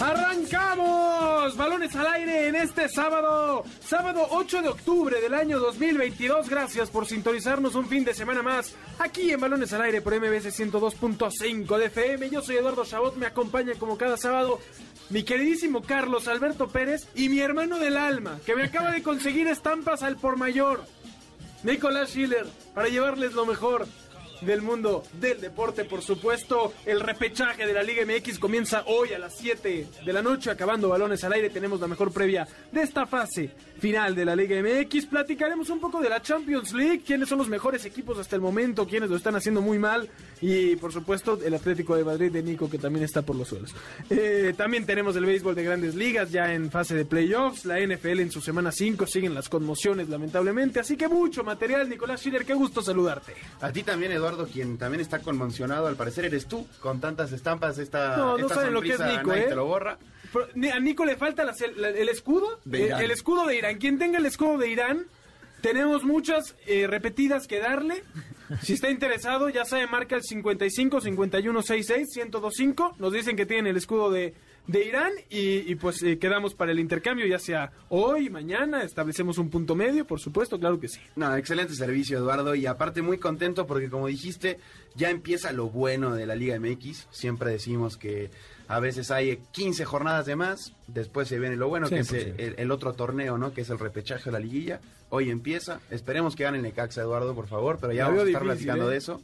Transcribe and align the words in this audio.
¡Arrancamos! 0.00 1.56
Balones 1.56 1.94
al 1.94 2.06
aire 2.08 2.48
en 2.48 2.56
este 2.56 2.88
sábado, 2.88 3.64
sábado 3.80 4.26
8 4.30 4.62
de 4.62 4.68
octubre 4.68 5.20
del 5.20 5.34
año 5.34 5.58
2022. 5.60 6.48
Gracias 6.48 6.90
por 6.90 7.06
sintonizarnos 7.06 7.74
un 7.74 7.86
fin 7.88 8.04
de 8.04 8.14
semana 8.14 8.42
más 8.42 8.74
aquí 8.98 9.30
en 9.30 9.40
Balones 9.40 9.72
al 9.72 9.82
aire 9.82 10.00
por 10.00 10.14
MBS 10.14 10.58
102.5 10.58 11.78
de 11.78 11.86
FM. 11.86 12.30
Yo 12.30 12.42
soy 12.42 12.56
Eduardo 12.56 12.84
Chabot, 12.84 13.16
me 13.16 13.26
acompaña 13.26 13.74
como 13.74 13.96
cada 13.96 14.16
sábado 14.16 14.60
mi 15.10 15.22
queridísimo 15.22 15.82
Carlos 15.82 16.28
Alberto 16.28 16.68
Pérez 16.68 17.08
y 17.14 17.28
mi 17.28 17.40
hermano 17.40 17.78
del 17.78 17.96
alma, 17.96 18.40
que 18.44 18.56
me 18.56 18.64
acaba 18.64 18.90
de 18.90 19.02
conseguir 19.02 19.46
estampas 19.46 20.02
al 20.02 20.16
por 20.16 20.36
mayor, 20.36 20.84
Nicolás 21.62 22.10
Schiller, 22.10 22.46
para 22.74 22.88
llevarles 22.88 23.32
lo 23.32 23.46
mejor 23.46 23.86
del 24.40 24.62
mundo 24.62 25.02
del 25.20 25.40
deporte, 25.40 25.84
por 25.84 26.02
supuesto. 26.02 26.72
El 26.86 27.00
repechaje 27.00 27.66
de 27.66 27.72
la 27.72 27.82
Liga 27.82 28.04
MX 28.04 28.38
comienza 28.38 28.84
hoy 28.86 29.12
a 29.12 29.18
las 29.18 29.36
7 29.36 29.86
de 30.04 30.12
la 30.12 30.22
noche, 30.22 30.50
acabando 30.50 30.88
balones 30.88 31.24
al 31.24 31.32
aire. 31.32 31.50
Tenemos 31.50 31.80
la 31.80 31.88
mejor 31.88 32.12
previa 32.12 32.46
de 32.72 32.82
esta 32.82 33.06
fase 33.06 33.50
final 33.78 34.14
de 34.14 34.24
la 34.24 34.36
Liga 34.36 34.60
MX. 34.62 35.06
Platicaremos 35.06 35.70
un 35.70 35.80
poco 35.80 36.00
de 36.00 36.08
la 36.08 36.22
Champions 36.22 36.72
League, 36.72 37.02
quiénes 37.04 37.28
son 37.28 37.38
los 37.38 37.48
mejores 37.48 37.84
equipos 37.84 38.18
hasta 38.18 38.36
el 38.36 38.42
momento, 38.42 38.86
quiénes 38.86 39.10
lo 39.10 39.16
están 39.16 39.36
haciendo 39.36 39.60
muy 39.60 39.78
mal. 39.78 40.08
Y 40.40 40.76
por 40.76 40.92
supuesto, 40.92 41.38
el 41.44 41.52
Atlético 41.54 41.96
de 41.96 42.04
Madrid 42.04 42.30
de 42.30 42.42
Nico, 42.42 42.70
que 42.70 42.78
también 42.78 43.04
está 43.04 43.22
por 43.22 43.34
los 43.36 43.48
suelos. 43.48 43.74
Eh, 44.08 44.54
también 44.56 44.86
tenemos 44.86 45.16
el 45.16 45.24
béisbol 45.26 45.54
de 45.54 45.64
grandes 45.64 45.94
ligas 45.94 46.30
ya 46.30 46.54
en 46.54 46.70
fase 46.70 46.94
de 46.94 47.04
playoffs. 47.04 47.64
La 47.64 47.80
NFL 47.80 48.20
en 48.20 48.30
su 48.30 48.40
semana 48.40 48.70
5 48.70 49.06
siguen 49.06 49.34
las 49.34 49.48
conmociones, 49.48 50.08
lamentablemente. 50.08 50.78
Así 50.80 50.96
que 50.96 51.08
mucho 51.08 51.42
material, 51.44 51.88
Nicolás 51.88 52.20
Schiller. 52.20 52.44
Qué 52.44 52.54
gusto 52.54 52.82
saludarte. 52.82 53.34
A 53.60 53.72
ti 53.72 53.82
también, 53.82 54.12
Eduardo, 54.12 54.46
quien 54.46 54.78
también 54.78 55.00
está 55.00 55.18
conmocionado, 55.20 55.86
al 55.88 55.96
parecer 55.96 56.24
eres 56.26 56.46
tú, 56.46 56.66
con 56.80 57.00
tantas 57.00 57.32
estampas, 57.32 57.78
esta, 57.78 58.16
No, 58.16 58.38
no 58.38 58.46
esta 58.46 58.54
saben 58.54 58.74
lo 58.74 58.80
que 58.82 58.92
es 58.92 59.00
Nico, 59.00 59.32
¿eh? 59.32 59.46
te 59.48 59.54
lo 59.56 59.66
borra. 59.66 59.98
Pero, 60.32 60.46
A 60.74 60.78
Nico 60.78 61.04
le 61.04 61.16
falta 61.16 61.42
la- 61.42 61.54
la- 61.76 61.88
el 61.88 62.08
escudo. 62.08 62.60
De 62.64 62.82
Irán. 62.86 62.98
El, 63.00 63.04
el 63.06 63.10
escudo 63.10 63.46
de 63.46 63.56
Irán. 63.56 63.78
Quien 63.78 63.98
tenga 63.98 64.18
el 64.18 64.26
escudo 64.26 64.58
de 64.58 64.68
Irán, 64.68 65.06
tenemos 65.62 66.04
muchas 66.04 66.54
eh, 66.66 66.86
repetidas 66.86 67.46
que 67.46 67.58
darle. 67.58 68.04
Si 68.62 68.74
está 68.74 68.90
interesado, 68.90 69.48
ya 69.48 69.64
sabe, 69.64 69.86
marca 69.86 70.16
el 70.16 70.22
55 70.22 71.00
51 71.00 71.62
66 71.62 72.08
1025. 72.16 72.96
Nos 72.98 73.12
dicen 73.12 73.36
que 73.36 73.46
tienen 73.46 73.68
el 73.68 73.76
escudo 73.76 74.10
de, 74.10 74.34
de 74.68 74.84
Irán 74.84 75.12
y, 75.30 75.70
y 75.70 75.74
pues 75.76 76.02
eh, 76.02 76.18
quedamos 76.18 76.54
para 76.54 76.72
el 76.72 76.78
intercambio, 76.78 77.26
ya 77.26 77.38
sea 77.38 77.72
hoy, 77.88 78.28
mañana. 78.28 78.82
Establecemos 78.82 79.38
un 79.38 79.48
punto 79.48 79.74
medio, 79.74 80.06
por 80.06 80.20
supuesto, 80.20 80.60
claro 80.60 80.78
que 80.78 80.88
sí. 80.88 81.00
No, 81.16 81.34
excelente 81.34 81.74
servicio, 81.74 82.18
Eduardo, 82.18 82.54
y 82.54 82.66
aparte 82.66 83.00
muy 83.00 83.18
contento 83.18 83.66
porque 83.66 83.88
como 83.88 84.06
dijiste, 84.06 84.60
ya 84.94 85.08
empieza 85.08 85.52
lo 85.52 85.70
bueno 85.70 86.14
de 86.14 86.26
la 86.26 86.34
Liga 86.34 86.60
MX. 86.60 87.08
Siempre 87.10 87.50
decimos 87.50 87.96
que 87.96 88.30
a 88.68 88.78
veces 88.78 89.10
hay 89.10 89.38
15 89.52 89.86
jornadas 89.86 90.26
de 90.26 90.36
más, 90.36 90.74
después 90.86 91.28
se 91.28 91.38
viene 91.38 91.56
lo 91.56 91.68
bueno, 91.68 91.86
Sí, 91.86 91.94
que 91.94 92.00
es 92.00 92.58
el, 92.58 92.70
otro 92.70 92.92
torneo, 92.92 93.38
¿no? 93.38 93.54
Que 93.54 93.62
es 93.62 93.70
el 93.70 93.78
repechaje 93.78 94.26
de 94.26 94.32
la 94.32 94.38
liguilla. 94.38 94.80
Hoy 95.08 95.30
empieza, 95.30 95.80
esperemos 95.90 96.36
que 96.36 96.44
gane 96.44 96.58
el 96.58 96.62
Necaxa, 96.62 97.00
Eduardo, 97.00 97.34
por 97.34 97.46
favor, 97.46 97.78
pero 97.80 97.94
ya 97.94 98.02
La 98.02 98.08
vamos 98.10 98.24
a 98.24 98.26
estar 98.26 98.42
difícil, 98.42 98.66
platicando 98.66 98.90
¿eh? 98.90 98.92
de 98.92 98.98
eso. 98.98 99.22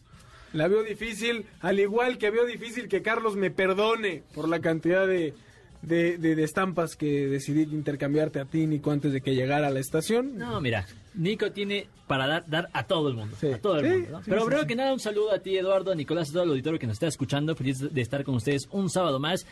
La 0.54 0.68
veo 0.68 0.82
difícil, 0.82 1.44
al 1.60 1.78
igual 1.80 2.16
que 2.16 2.30
veo 2.30 2.46
difícil 2.46 2.88
que 2.88 3.02
Carlos 3.02 3.36
me 3.36 3.50
perdone 3.50 4.22
por 4.34 4.48
la 4.48 4.60
cantidad 4.60 5.06
de, 5.06 5.34
de, 5.82 6.16
de- 6.16 6.34
de 6.36 6.42
estampas 6.44 6.96
que 6.96 7.26
decidí 7.26 7.62
intercambiarte 7.62 8.40
a 8.40 8.44
ti, 8.46 8.66
Nico, 8.66 8.90
antes 8.90 9.12
de 9.12 9.20
que 9.20 9.34
llegara 9.34 9.66
a 9.66 9.70
la 9.70 9.80
estación. 9.80 10.38
No, 10.38 10.60
mira, 10.60 10.86
Nico 11.14 11.52
tiene 11.52 11.88
para 12.06 12.26
dar, 12.26 12.44
dar 12.46 12.68
a 12.72 12.86
todo 12.86 13.08
el 13.08 13.14
mundo. 13.14 13.36
Sí. 13.40 13.48
A 13.48 13.58
todo 13.58 13.78
el 13.80 13.84
Sí, 13.84 13.90
mundo. 13.92 14.10
¿no? 14.12 14.18
sí, 14.22 14.30
Pero 14.30 14.44
primero 14.46 14.66
que 14.66 14.76
nada, 14.76 14.92
un 14.92 15.00
saludo 15.00 15.32
a 15.32 15.38
ti, 15.40 15.56
Eduardo, 15.56 15.90
a 15.92 15.94
Nicolás, 15.94 16.30
a 16.30 16.32
todo 16.32 16.42
el 16.44 16.50
auditorio 16.50 16.78
que 16.78 16.86
nos 16.86 16.94
está 16.94 17.06
escuchando. 17.08 17.54
Feliz 17.56 17.78
de 17.92 18.00
estar 18.00 18.22
con 18.24 18.34
ustedes 18.36 18.68
un 18.70 18.88
sábado 18.90 19.18
más. 19.18 19.46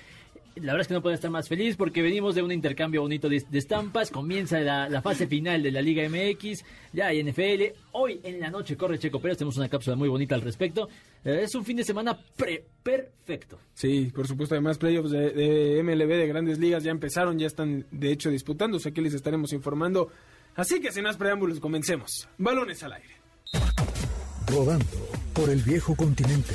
La 0.56 0.72
verdad 0.72 0.80
es 0.82 0.88
que 0.88 0.94
no 0.94 1.02
puedo 1.02 1.14
estar 1.14 1.30
más 1.30 1.48
feliz 1.48 1.76
porque 1.76 2.02
venimos 2.02 2.34
de 2.34 2.42
un 2.42 2.52
intercambio 2.52 3.00
bonito 3.00 3.28
de, 3.28 3.42
de 3.48 3.58
estampas. 3.58 4.10
Comienza 4.10 4.60
la, 4.60 4.88
la 4.88 5.00
fase 5.02 5.26
final 5.26 5.62
de 5.62 5.70
la 5.72 5.80
Liga 5.80 6.02
MX. 6.08 6.64
Ya 6.92 7.06
hay 7.08 7.22
NFL. 7.24 7.74
Hoy 7.92 8.20
en 8.22 8.38
la 8.40 8.50
noche 8.50 8.76
corre 8.76 8.98
Checo 8.98 9.20
Pérez. 9.20 9.38
Tenemos 9.38 9.56
una 9.56 9.68
cápsula 9.68 9.96
muy 9.96 10.08
bonita 10.08 10.34
al 10.34 10.42
respecto. 10.42 10.88
Eh, 11.24 11.40
es 11.44 11.54
un 11.54 11.64
fin 11.64 11.76
de 11.78 11.84
semana 11.84 12.18
pre- 12.36 12.64
perfecto. 12.82 13.58
Sí, 13.74 14.10
por 14.14 14.26
supuesto, 14.26 14.54
además 14.54 14.76
playoffs 14.78 15.10
de, 15.10 15.30
de 15.30 15.82
MLB 15.82 16.08
de 16.08 16.26
grandes 16.26 16.58
ligas 16.58 16.82
ya 16.84 16.90
empezaron, 16.90 17.38
ya 17.38 17.46
están 17.46 17.86
de 17.90 18.12
hecho 18.12 18.28
disputándose, 18.30 18.90
aquí 18.90 19.00
les 19.00 19.14
estaremos 19.14 19.52
informando. 19.52 20.10
Así 20.54 20.80
que 20.80 20.92
sin 20.92 21.04
más 21.04 21.16
preámbulos, 21.16 21.60
comencemos. 21.60 22.28
Balones 22.38 22.82
al 22.82 22.92
aire. 22.92 23.14
Rodando 24.48 24.84
por 25.32 25.48
el 25.48 25.62
viejo 25.62 25.94
continente. 25.96 26.54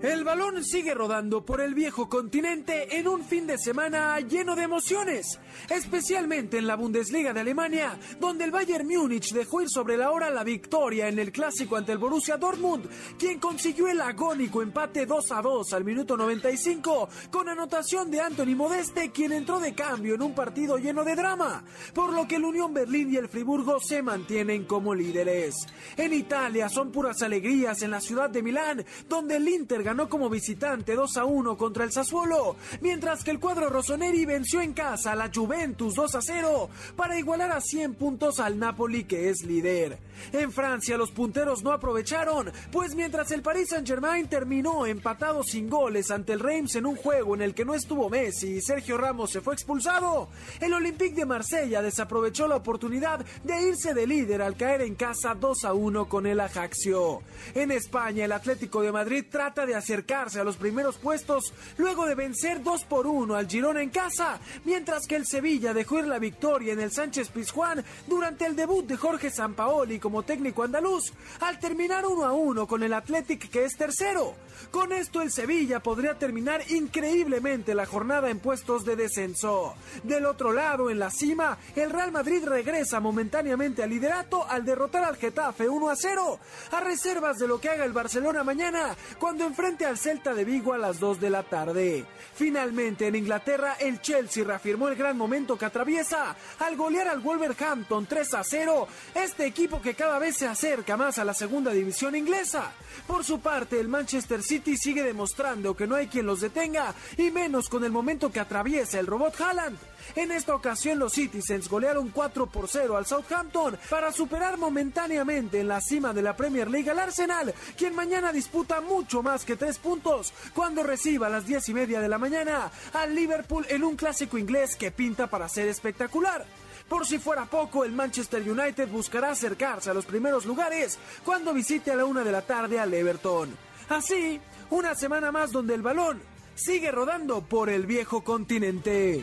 El 0.00 0.22
balón 0.22 0.62
sigue 0.62 0.94
rodando 0.94 1.44
por 1.44 1.60
el 1.60 1.74
viejo 1.74 2.08
continente 2.08 2.98
en 2.98 3.08
un 3.08 3.24
fin 3.24 3.48
de 3.48 3.58
semana 3.58 4.20
lleno 4.20 4.54
de 4.54 4.62
emociones, 4.62 5.40
especialmente 5.68 6.56
en 6.56 6.68
la 6.68 6.76
Bundesliga 6.76 7.32
de 7.32 7.40
Alemania, 7.40 7.98
donde 8.20 8.44
el 8.44 8.52
Bayern 8.52 8.86
Múnich 8.86 9.32
dejó 9.32 9.60
ir 9.60 9.68
sobre 9.68 9.96
la 9.96 10.12
hora 10.12 10.30
la 10.30 10.44
victoria 10.44 11.08
en 11.08 11.18
el 11.18 11.32
clásico 11.32 11.74
ante 11.74 11.90
el 11.90 11.98
Borussia 11.98 12.36
Dortmund, 12.36 12.88
quien 13.18 13.40
consiguió 13.40 13.88
el 13.88 14.00
agónico 14.00 14.62
empate 14.62 15.04
2 15.04 15.32
a 15.32 15.42
2 15.42 15.72
al 15.72 15.84
minuto 15.84 16.16
95 16.16 17.08
con 17.32 17.48
anotación 17.48 18.08
de 18.08 18.20
Anthony 18.20 18.54
Modeste, 18.54 19.10
quien 19.10 19.32
entró 19.32 19.58
de 19.58 19.74
cambio 19.74 20.14
en 20.14 20.22
un 20.22 20.32
partido 20.32 20.78
lleno 20.78 21.02
de 21.02 21.16
drama, 21.16 21.64
por 21.92 22.12
lo 22.12 22.28
que 22.28 22.36
el 22.36 22.44
Unión 22.44 22.72
Berlín 22.72 23.12
y 23.12 23.16
el 23.16 23.28
Friburgo 23.28 23.80
se 23.80 24.00
mantienen 24.02 24.64
como 24.64 24.94
líderes. 24.94 25.56
En 25.96 26.12
Italia 26.12 26.68
son 26.68 26.92
puras 26.92 27.20
alegrías 27.22 27.82
en 27.82 27.90
la 27.90 28.00
ciudad 28.00 28.30
de 28.30 28.44
Milán, 28.44 28.84
donde 29.08 29.34
el 29.34 29.48
Inter 29.48 29.87
ganó 29.88 30.06
como 30.06 30.28
visitante 30.28 30.94
2 30.94 31.16
a 31.16 31.24
1 31.24 31.56
contra 31.56 31.82
el 31.82 31.92
Sassuolo, 31.92 32.56
mientras 32.82 33.24
que 33.24 33.30
el 33.30 33.40
cuadro 33.40 33.70
rossoneri 33.70 34.26
venció 34.26 34.60
en 34.60 34.74
casa 34.74 35.12
a 35.12 35.16
la 35.16 35.30
Juventus 35.34 35.94
2 35.94 36.14
a 36.14 36.20
0 36.20 36.68
para 36.94 37.18
igualar 37.18 37.52
a 37.52 37.62
100 37.62 37.94
puntos 37.94 38.38
al 38.38 38.58
Napoli 38.58 39.04
que 39.04 39.30
es 39.30 39.44
líder. 39.44 39.98
En 40.32 40.52
Francia 40.52 40.98
los 40.98 41.10
punteros 41.10 41.62
no 41.62 41.72
aprovecharon, 41.72 42.52
pues 42.70 42.94
mientras 42.94 43.30
el 43.30 43.40
Paris 43.40 43.68
Saint-Germain 43.70 44.28
terminó 44.28 44.84
empatado 44.84 45.42
sin 45.42 45.70
goles 45.70 46.10
ante 46.10 46.34
el 46.34 46.40
Reims 46.40 46.74
en 46.74 46.84
un 46.84 46.96
juego 46.96 47.34
en 47.34 47.40
el 47.40 47.54
que 47.54 47.64
no 47.64 47.72
estuvo 47.72 48.10
Messi 48.10 48.56
y 48.56 48.60
Sergio 48.60 48.98
Ramos 48.98 49.30
se 49.30 49.40
fue 49.40 49.54
expulsado, 49.54 50.28
el 50.60 50.74
Olympique 50.74 51.14
de 51.14 51.24
Marsella 51.24 51.80
desaprovechó 51.80 52.46
la 52.46 52.56
oportunidad 52.56 53.24
de 53.42 53.68
irse 53.68 53.94
de 53.94 54.06
líder 54.06 54.42
al 54.42 54.56
caer 54.58 54.82
en 54.82 54.96
casa 54.96 55.34
2 55.34 55.64
a 55.64 55.72
1 55.72 56.08
con 56.10 56.26
el 56.26 56.40
Ajaxio. 56.40 57.22
En 57.54 57.70
España 57.70 58.26
el 58.26 58.32
Atlético 58.32 58.82
de 58.82 58.92
Madrid 58.92 59.24
trata 59.30 59.64
de 59.64 59.77
acercarse 59.78 60.40
a 60.40 60.44
los 60.44 60.56
primeros 60.56 60.96
puestos 60.96 61.52
luego 61.76 62.06
de 62.06 62.14
vencer 62.14 62.62
2 62.62 62.84
por 62.84 63.06
1 63.06 63.34
al 63.34 63.48
Girona 63.48 63.82
en 63.82 63.90
casa, 63.90 64.38
mientras 64.64 65.06
que 65.06 65.16
el 65.16 65.26
Sevilla 65.26 65.74
dejó 65.74 65.98
ir 65.98 66.06
la 66.06 66.18
victoria 66.18 66.72
en 66.72 66.80
el 66.80 66.92
Sánchez 66.92 67.30
Pizjuán 67.30 67.84
durante 68.06 68.46
el 68.46 68.56
debut 68.56 68.86
de 68.86 68.96
Jorge 68.96 69.30
Sampaoli 69.30 69.98
como 69.98 70.22
técnico 70.22 70.62
andaluz, 70.62 71.12
al 71.40 71.58
terminar 71.58 72.06
1 72.06 72.24
a 72.24 72.32
1 72.32 72.66
con 72.66 72.82
el 72.82 72.92
Athletic 72.92 73.50
que 73.50 73.64
es 73.64 73.76
tercero. 73.76 74.34
Con 74.70 74.92
esto 74.92 75.22
el 75.22 75.30
Sevilla 75.30 75.80
podría 75.80 76.18
terminar 76.18 76.62
increíblemente 76.70 77.74
la 77.74 77.86
jornada 77.86 78.28
en 78.28 78.40
puestos 78.40 78.84
de 78.84 78.96
descenso. 78.96 79.74
Del 80.02 80.26
otro 80.26 80.52
lado, 80.52 80.90
en 80.90 80.98
la 80.98 81.10
cima, 81.10 81.56
el 81.74 81.90
Real 81.90 82.12
Madrid 82.12 82.44
regresa 82.44 83.00
momentáneamente 83.00 83.82
al 83.82 83.90
liderato 83.90 84.46
al 84.48 84.64
derrotar 84.64 85.04
al 85.04 85.16
Getafe 85.16 85.68
1 85.68 85.88
a 85.88 85.96
0, 85.96 86.40
a 86.72 86.80
reservas 86.80 87.38
de 87.38 87.48
lo 87.48 87.60
que 87.60 87.70
haga 87.70 87.84
el 87.84 87.92
Barcelona 87.92 88.44
mañana, 88.44 88.96
cuando 89.18 89.46
al 89.68 89.98
Celta 89.98 90.32
de 90.32 90.46
Vigo 90.46 90.72
a 90.72 90.78
las 90.78 90.98
2 90.98 91.20
de 91.20 91.28
la 91.28 91.42
tarde. 91.42 92.06
Finalmente, 92.34 93.06
en 93.06 93.16
Inglaterra, 93.16 93.76
el 93.78 94.00
Chelsea 94.00 94.42
reafirmó 94.42 94.88
el 94.88 94.96
gran 94.96 95.16
momento 95.16 95.58
que 95.58 95.66
atraviesa 95.66 96.34
al 96.60 96.74
golear 96.74 97.06
al 97.06 97.20
Wolverhampton 97.20 98.06
3 98.06 98.34
a 98.34 98.44
0, 98.44 98.88
este 99.14 99.44
equipo 99.44 99.82
que 99.82 99.94
cada 99.94 100.18
vez 100.18 100.38
se 100.38 100.46
acerca 100.46 100.96
más 100.96 101.18
a 101.18 101.24
la 101.24 101.34
segunda 101.34 101.70
división 101.70 102.16
inglesa. 102.16 102.72
Por 103.06 103.24
su 103.24 103.40
parte, 103.40 103.78
el 103.78 103.88
Manchester 103.88 104.42
City 104.42 104.78
sigue 104.78 105.02
demostrando 105.02 105.76
que 105.76 105.86
no 105.86 105.96
hay 105.96 106.06
quien 106.08 106.24
los 106.24 106.40
detenga, 106.40 106.94
y 107.18 107.30
menos 107.30 107.68
con 107.68 107.84
el 107.84 107.92
momento 107.92 108.32
que 108.32 108.40
atraviesa 108.40 108.98
el 108.98 109.06
robot 109.06 109.38
Haaland. 109.38 109.76
En 110.16 110.32
esta 110.32 110.54
ocasión 110.54 110.98
los 110.98 111.12
Citizens 111.12 111.68
golearon 111.68 112.08
4 112.08 112.46
por 112.46 112.68
0 112.68 112.96
al 112.96 113.06
Southampton 113.06 113.78
para 113.88 114.12
superar 114.12 114.58
momentáneamente 114.58 115.60
en 115.60 115.68
la 115.68 115.80
cima 115.80 116.12
de 116.12 116.22
la 116.22 116.36
Premier 116.36 116.70
League 116.70 116.90
al 116.90 116.98
Arsenal, 116.98 117.54
quien 117.76 117.94
mañana 117.94 118.32
disputa 118.32 118.80
mucho 118.80 119.22
más 119.22 119.44
que 119.44 119.56
3 119.56 119.78
puntos 119.78 120.32
cuando 120.54 120.82
reciba 120.82 121.26
a 121.26 121.30
las 121.30 121.46
10 121.46 121.68
y 121.68 121.74
media 121.74 122.00
de 122.00 122.08
la 122.08 122.18
mañana 122.18 122.70
al 122.92 123.14
Liverpool 123.14 123.66
en 123.68 123.84
un 123.84 123.96
clásico 123.96 124.38
inglés 124.38 124.76
que 124.76 124.90
pinta 124.90 125.28
para 125.28 125.48
ser 125.48 125.68
espectacular. 125.68 126.44
Por 126.88 127.06
si 127.06 127.18
fuera 127.18 127.44
poco, 127.44 127.84
el 127.84 127.92
Manchester 127.92 128.42
United 128.48 128.88
buscará 128.88 129.30
acercarse 129.30 129.90
a 129.90 129.94
los 129.94 130.06
primeros 130.06 130.46
lugares 130.46 130.98
cuando 131.24 131.52
visite 131.52 131.90
a 131.90 131.96
la 131.96 132.06
una 132.06 132.24
de 132.24 132.32
la 132.32 132.42
tarde 132.42 132.80
al 132.80 132.94
Everton. 132.94 133.54
Así, 133.90 134.40
una 134.70 134.94
semana 134.94 135.30
más 135.30 135.52
donde 135.52 135.74
el 135.74 135.82
balón 135.82 136.20
sigue 136.54 136.90
rodando 136.90 137.42
por 137.42 137.68
el 137.68 137.86
viejo 137.86 138.24
continente. 138.24 139.22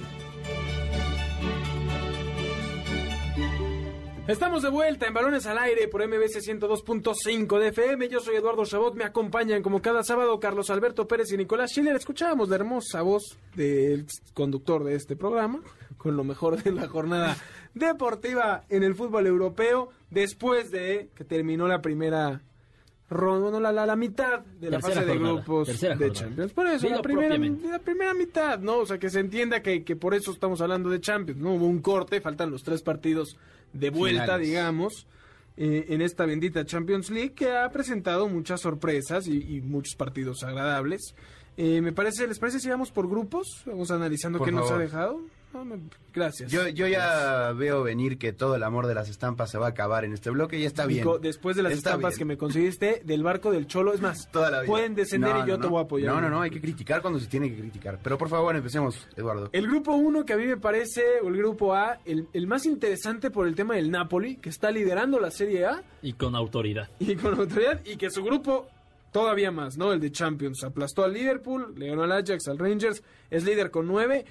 Estamos 4.27 4.63
de 4.63 4.69
vuelta 4.69 5.05
en 5.05 5.13
Balones 5.13 5.45
al 5.45 5.59
Aire 5.59 5.87
por 5.87 6.01
MBC 6.03 6.41
102.5 6.41 7.59
de 7.59 7.67
FM. 7.67 8.09
Yo 8.09 8.19
soy 8.19 8.35
Eduardo 8.35 8.65
Chabot. 8.65 8.95
Me 8.95 9.03
acompañan 9.03 9.61
como 9.61 9.83
cada 9.83 10.03
sábado 10.03 10.39
Carlos 10.39 10.71
Alberto 10.71 11.07
Pérez 11.07 11.31
y 11.31 11.37
Nicolás 11.37 11.69
Schiller. 11.69 11.95
Escuchábamos 11.95 12.49
la 12.49 12.55
hermosa 12.55 13.03
voz 13.03 13.37
del 13.55 14.07
conductor 14.33 14.83
de 14.83 14.95
este 14.95 15.15
programa 15.15 15.61
con 15.97 16.17
lo 16.17 16.23
mejor 16.23 16.61
de 16.61 16.71
la 16.71 16.87
jornada 16.87 17.37
deportiva 17.75 18.63
en 18.69 18.81
el 18.81 18.95
fútbol 18.95 19.27
europeo 19.27 19.89
después 20.09 20.71
de 20.71 21.09
que 21.13 21.23
terminó 21.23 21.67
la 21.67 21.83
primera 21.83 22.41
ronda, 23.09 23.59
la, 23.59 23.71
la, 23.71 23.85
la 23.85 23.95
mitad 23.95 24.39
de 24.39 24.71
la 24.71 24.79
Tercera 24.79 25.01
fase 25.01 25.05
de 25.05 25.19
grupos 25.19 25.67
de. 25.79 26.11
Champions. 26.11 26.51
Por 26.53 26.65
eso, 26.65 26.89
la 26.89 27.01
primera, 27.03 27.37
la 27.37 27.79
primera 27.79 28.13
mitad, 28.15 28.57
¿no? 28.57 28.79
O 28.79 28.85
sea, 28.87 28.97
que 28.97 29.11
se 29.11 29.19
entienda 29.19 29.61
que, 29.61 29.83
que 29.83 29.95
por 29.95 30.15
eso 30.15 30.31
estamos 30.31 30.61
hablando 30.61 30.89
de 30.89 30.99
Champions, 30.99 31.39
¿no? 31.39 31.53
Hubo 31.53 31.67
un 31.67 31.81
corte, 31.81 32.21
faltan 32.21 32.49
los 32.49 32.63
tres 32.63 32.81
partidos 32.81 33.37
de 33.79 33.89
vuelta, 33.89 34.23
Finales. 34.23 34.47
digamos, 34.47 35.07
eh, 35.57 35.85
en 35.89 36.01
esta 36.01 36.25
bendita 36.25 36.65
Champions 36.65 37.09
League 37.09 37.33
que 37.33 37.51
ha 37.51 37.69
presentado 37.69 38.27
muchas 38.27 38.61
sorpresas 38.61 39.27
y, 39.27 39.57
y 39.57 39.61
muchos 39.61 39.95
partidos 39.95 40.43
agradables. 40.43 41.15
Eh, 41.57 41.81
me 41.81 41.93
parece, 41.93 42.27
¿les 42.27 42.39
parece 42.39 42.59
si 42.59 42.69
vamos 42.69 42.91
por 42.91 43.07
grupos? 43.07 43.63
Vamos 43.65 43.89
analizando 43.91 44.39
Por 44.39 44.47
qué 44.47 44.51
nos 44.51 44.71
ha 44.71 44.77
dejado. 44.77 45.21
Gracias. 46.13 46.51
Yo, 46.51 46.67
yo 46.69 46.87
ya 46.87 47.51
veo 47.53 47.83
venir 47.83 48.17
que 48.17 48.33
todo 48.33 48.55
el 48.55 48.63
amor 48.63 48.87
de 48.87 48.95
las 48.95 49.09
estampas 49.09 49.49
se 49.51 49.57
va 49.57 49.67
a 49.67 49.69
acabar 49.69 50.05
en 50.05 50.13
este 50.13 50.29
bloque 50.29 50.57
y 50.57 50.65
está 50.65 50.85
bien. 50.85 51.01
Nico, 51.05 51.19
después 51.19 51.55
de 51.55 51.63
las 51.63 51.73
Está 51.73 51.89
estampas 51.91 52.11
bien. 52.13 52.17
que 52.19 52.25
me 52.25 52.37
conseguiste 52.37 53.01
del 53.05 53.23
barco 53.23 53.51
del 53.51 53.67
Cholo, 53.67 53.93
es 53.93 54.01
más, 54.01 54.29
Toda 54.31 54.49
la 54.51 54.61
vida. 54.61 54.67
pueden 54.71 54.95
descender 54.95 55.33
No, 55.35 55.43
y 55.45 55.47
yo 55.47 55.57
no, 55.57 55.61
te 55.63 55.67
voy 55.67 55.79
a 55.79 55.83
apoyar. 55.83 56.13
No, 56.13 56.21
no, 56.21 56.29
no, 56.29 56.41
hay 56.41 56.49
que 56.49 56.61
criticar 56.61 57.01
cuando 57.01 57.19
se 57.19 57.27
tiene 57.27 57.49
que 57.49 57.59
criticar. 57.59 57.99
Pero 58.01 58.17
por 58.17 58.29
favor, 58.29 58.55
empecemos, 58.55 59.07
Eduardo. 59.15 59.49
El 59.51 59.67
grupo 59.67 59.93
1 59.95 60.25
que 60.25 60.33
a 60.33 60.37
mí 60.37 60.45
me 60.45 60.57
parece, 60.57 61.03
o 61.23 61.27
el 61.27 61.37
grupo 61.37 61.73
A, 61.73 61.99
el, 62.05 62.27
el 62.33 62.47
más 62.47 62.65
interesante 62.65 63.29
por 63.31 63.47
el 63.47 63.55
tema 63.55 63.75
del 63.75 63.91
Napoli, 63.91 64.37
que 64.37 64.49
está 64.49 64.71
liderando 64.71 65.19
la 65.19 65.31
Serie 65.31 65.65
A 65.65 65.83
Y 66.01 66.13
con 66.13 66.35
autoridad. 66.35 66.89
y 66.99 67.15
con 67.15 67.37
autoridad, 67.39 67.81
y 67.85 67.97
que 67.97 68.09
su 68.09 68.23
grupo 68.23 68.67
todavía 69.11 69.49
más, 69.51 69.77
¿no? 69.77 69.93
El 69.93 69.99
de 70.01 70.11
Champions. 70.11 70.63
Aplastó 70.65 71.03
al 71.05 71.13
Liverpool, 71.13 71.73
le 71.77 71.87
ganó 71.87 72.03
al 72.03 72.11
Ajax, 72.11 72.47
al 72.49 72.57
Rangers, 72.57 73.01
es 73.29 73.45
líder 73.45 73.71
con 73.71 73.87
9. 73.87 74.25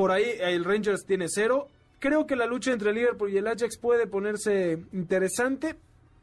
Por 0.00 0.12
ahí 0.12 0.24
el 0.40 0.64
Rangers 0.64 1.04
tiene 1.04 1.26
0. 1.28 1.68
Creo 1.98 2.26
que 2.26 2.34
la 2.34 2.46
lucha 2.46 2.72
entre 2.72 2.88
el 2.88 2.96
Liverpool 2.96 3.30
y 3.30 3.36
el 3.36 3.46
Ajax 3.46 3.76
puede 3.76 4.06
ponerse 4.06 4.78
interesante, 4.94 5.76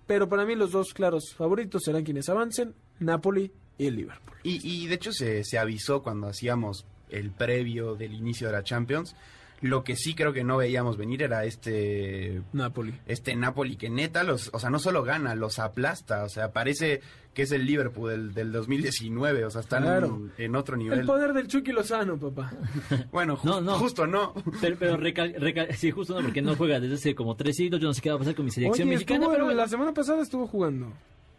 pero 0.07 0.27
para 0.27 0.45
mí 0.45 0.55
los 0.55 0.71
dos 0.71 0.95
claros 0.95 1.35
favoritos 1.35 1.83
serán 1.85 2.03
quienes 2.03 2.27
avancen, 2.27 2.73
Napoli 2.99 3.51
y 3.77 3.85
el 3.85 3.97
Liverpool. 3.97 4.35
Y, 4.41 4.67
y 4.67 4.87
de 4.87 4.95
hecho 4.95 5.11
se, 5.11 5.43
se 5.43 5.59
avisó 5.59 6.01
cuando 6.01 6.25
hacíamos 6.25 6.87
el 7.11 7.29
previo 7.29 7.93
del 7.93 8.15
inicio 8.15 8.47
de 8.47 8.53
la 8.53 8.63
Champions. 8.63 9.15
Lo 9.61 9.83
que 9.83 9.95
sí 9.95 10.13
creo 10.13 10.33
que 10.33 10.43
no 10.43 10.57
veíamos 10.57 10.97
venir 10.97 11.23
era 11.23 11.43
este 11.45 12.41
Napoli. 12.53 12.93
este 13.07 13.35
Napoli 13.35 13.75
que 13.75 13.89
neta 13.89 14.23
los, 14.23 14.51
o 14.53 14.59
sea, 14.59 14.69
no 14.69 14.77
solo 14.77 15.01
gana, 15.03 15.33
los 15.33 15.57
aplasta, 15.57 16.23
o 16.23 16.29
sea, 16.29 16.51
parece 16.51 17.01
que 17.33 17.41
es 17.43 17.51
el 17.51 17.65
Liverpool 17.65 18.09
del, 18.11 18.33
del 18.35 18.51
2019, 18.51 19.45
o 19.45 19.49
sea, 19.49 19.61
están 19.61 19.83
Claro. 19.83 20.21
en, 20.37 20.43
en 20.45 20.55
otro 20.55 20.77
nivel. 20.77 20.99
El 20.99 21.05
poder 21.07 21.33
del 21.33 21.47
Chucky 21.47 21.71
Lozano, 21.71 22.17
papá. 22.17 22.51
Bueno, 23.11 23.35
ju- 23.37 23.45
No, 23.45 23.61
no. 23.61 23.73
justo 23.79 24.05
no. 24.05 24.33
Pero, 24.61 24.75
pero 24.77 24.97
recal- 24.97 25.35
recal- 25.35 25.71
sí, 25.73 25.89
justo 25.91 26.15
no, 26.15 26.21
porque 26.23 26.41
no 26.43 26.55
juega 26.55 26.79
desde 26.79 26.95
hace 26.95 27.15
como 27.15 27.35
tres 27.35 27.55
siglos. 27.55 27.79
Yo 27.81 27.87
no 27.87 27.93
sé 27.95 28.01
qué 28.01 28.09
va 28.09 28.15
a 28.15 28.19
pasar 28.19 28.35
con 28.35 28.45
mi 28.45 28.51
selección 28.51 28.87
Oye, 28.87 28.95
mexicana, 28.95 29.19
estuvo- 29.21 29.31
pero 29.33 29.45
bueno, 29.45 29.59
la 29.59 29.67
semana 29.67 29.91
pasada 29.93 30.21
estuvo 30.21 30.47
jugando. 30.47 30.91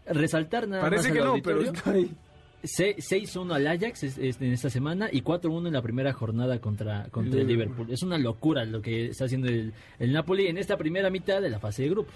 resaltar 0.07 0.67
nada 0.69 0.83
Parece 0.83 1.05
más 1.09 1.13
que 1.13 1.19
al 1.19 1.25
no, 1.25 1.31
auditorio. 1.33 1.59
pero 1.63 1.73
está 1.77 1.91
ahí. 1.93 2.11
Se- 2.65 2.97
6-1 2.99 3.55
al 3.55 3.67
Ajax 3.67 4.03
es- 4.03 4.19
es 4.19 4.41
en 4.41 4.53
esta 4.53 4.69
semana 4.71 5.09
y 5.13 5.23
4-1 5.23 5.69
en 5.69 5.75
la 5.75 5.83
primera 5.83 6.13
jornada 6.13 6.61
contra, 6.61 7.07
contra 7.11 7.41
el 7.41 7.47
Liverpool. 7.47 7.87
Es 7.91 8.03
una 8.03 8.19
locura 8.19 8.65
lo 8.65 8.83
que 8.83 9.07
está 9.07 9.27
haciendo 9.27 9.49
el, 9.49 9.73
el 9.99 10.13
Napoli 10.13 10.49
en 10.49 10.59
esta 10.59 10.77
primera 10.77 11.09
mitad 11.11 11.41
de 11.41 11.51
la 11.51 11.61
fase 11.61 11.83
de 11.85 11.91
grupos. 11.91 12.15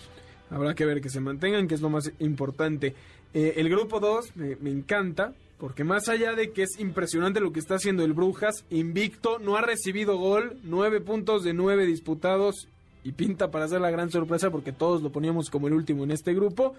Habrá 0.50 0.74
que 0.74 0.84
ver 0.84 1.00
que 1.00 1.08
se 1.10 1.20
mantengan, 1.20 1.68
que 1.68 1.74
es 1.76 1.80
lo 1.80 1.90
más 1.90 2.10
importante. 2.18 2.94
Eh, 3.32 3.54
el 3.56 3.68
grupo 3.70 4.00
2 4.00 4.36
me, 4.36 4.56
me 4.56 4.70
encanta, 4.70 5.32
porque 5.58 5.84
más 5.84 6.08
allá 6.08 6.34
de 6.34 6.50
que 6.50 6.64
es 6.64 6.78
impresionante 6.80 7.40
lo 7.40 7.52
que 7.52 7.60
está 7.60 7.76
haciendo 7.76 8.04
el 8.04 8.12
Brujas, 8.12 8.64
invicto, 8.68 9.38
no 9.38 9.56
ha 9.56 9.62
recibido 9.62 10.18
gol, 10.18 10.56
9 10.64 11.00
puntos 11.00 11.44
de 11.44 11.54
9 11.54 11.86
disputados 11.86 12.66
y 13.04 13.12
pinta 13.12 13.50
para 13.50 13.68
ser 13.68 13.80
la 13.80 13.90
gran 13.90 14.10
sorpresa 14.10 14.50
porque 14.50 14.72
todos 14.72 15.02
lo 15.02 15.10
poníamos 15.10 15.50
como 15.50 15.68
el 15.68 15.72
último 15.74 16.02
en 16.04 16.10
este 16.10 16.34
grupo. 16.34 16.74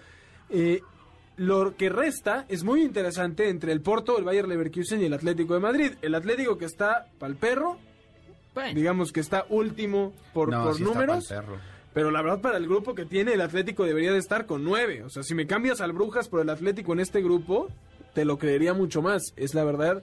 Eh, 0.50 0.80
lo 1.36 1.76
que 1.76 1.88
resta 1.88 2.44
es 2.48 2.62
muy 2.64 2.82
interesante 2.82 3.48
entre 3.48 3.72
el 3.72 3.80
Porto, 3.80 4.18
el 4.18 4.24
Bayer 4.24 4.46
Leverkusen 4.46 5.02
y 5.02 5.06
el 5.06 5.14
Atlético 5.14 5.54
de 5.54 5.60
Madrid. 5.60 5.92
El 6.02 6.14
Atlético 6.14 6.56
que 6.58 6.64
está 6.64 7.06
pa'l 7.18 7.36
perro, 7.36 7.78
Bueno, 8.54 8.74
digamos 8.74 9.12
que 9.12 9.20
está 9.20 9.46
último 9.48 10.12
por, 10.32 10.50
no, 10.50 10.64
por 10.64 10.76
sí 10.76 10.82
está 10.82 10.94
números. 10.94 11.26
pa'l 11.28 11.38
perro. 11.40 11.56
Pero 11.92 12.10
la 12.10 12.22
verdad, 12.22 12.40
para 12.40 12.56
el 12.58 12.66
grupo 12.66 12.94
que 12.94 13.04
tiene 13.04 13.34
el 13.34 13.40
Atlético 13.40 13.84
debería 13.84 14.12
de 14.12 14.18
estar 14.18 14.46
con 14.46 14.64
nueve. 14.64 15.04
O 15.04 15.10
sea, 15.10 15.22
si 15.22 15.34
me 15.34 15.46
cambias 15.46 15.80
al 15.80 15.92
Brujas 15.92 16.28
por 16.28 16.40
el 16.40 16.50
Atlético 16.50 16.92
en 16.92 17.00
este 17.00 17.22
grupo, 17.22 17.68
te 18.14 18.24
lo 18.24 18.36
creería 18.38 18.74
mucho 18.74 19.00
más. 19.00 19.22
Es 19.36 19.54
la 19.54 19.62
verdad 19.64 20.02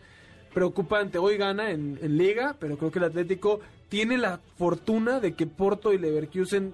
preocupante. 0.53 1.17
Hoy 1.17 1.37
gana 1.37 1.71
en, 1.71 1.99
en 2.01 2.17
Liga, 2.17 2.55
pero 2.59 2.77
creo 2.77 2.91
que 2.91 2.99
el 2.99 3.05
Atlético 3.05 3.59
tiene 3.89 4.17
la 4.17 4.39
fortuna 4.57 5.19
de 5.19 5.33
que 5.33 5.47
Porto 5.47 5.91
y 5.93 5.97
Leverkusen 5.97 6.73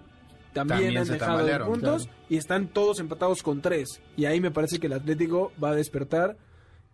también, 0.53 0.79
También 0.93 0.97
han 0.97 1.07
dejado 1.07 1.45
de 1.45 1.59
puntos 1.59 2.03
claro. 2.05 2.19
y 2.29 2.37
están 2.37 2.67
todos 2.67 2.99
empatados 2.99 3.43
con 3.43 3.61
tres. 3.61 4.01
Y 4.15 4.25
ahí 4.25 4.41
me 4.41 4.51
parece 4.51 4.79
que 4.79 4.87
el 4.87 4.93
Atlético 4.93 5.51
va 5.63 5.69
a 5.71 5.75
despertar 5.75 6.37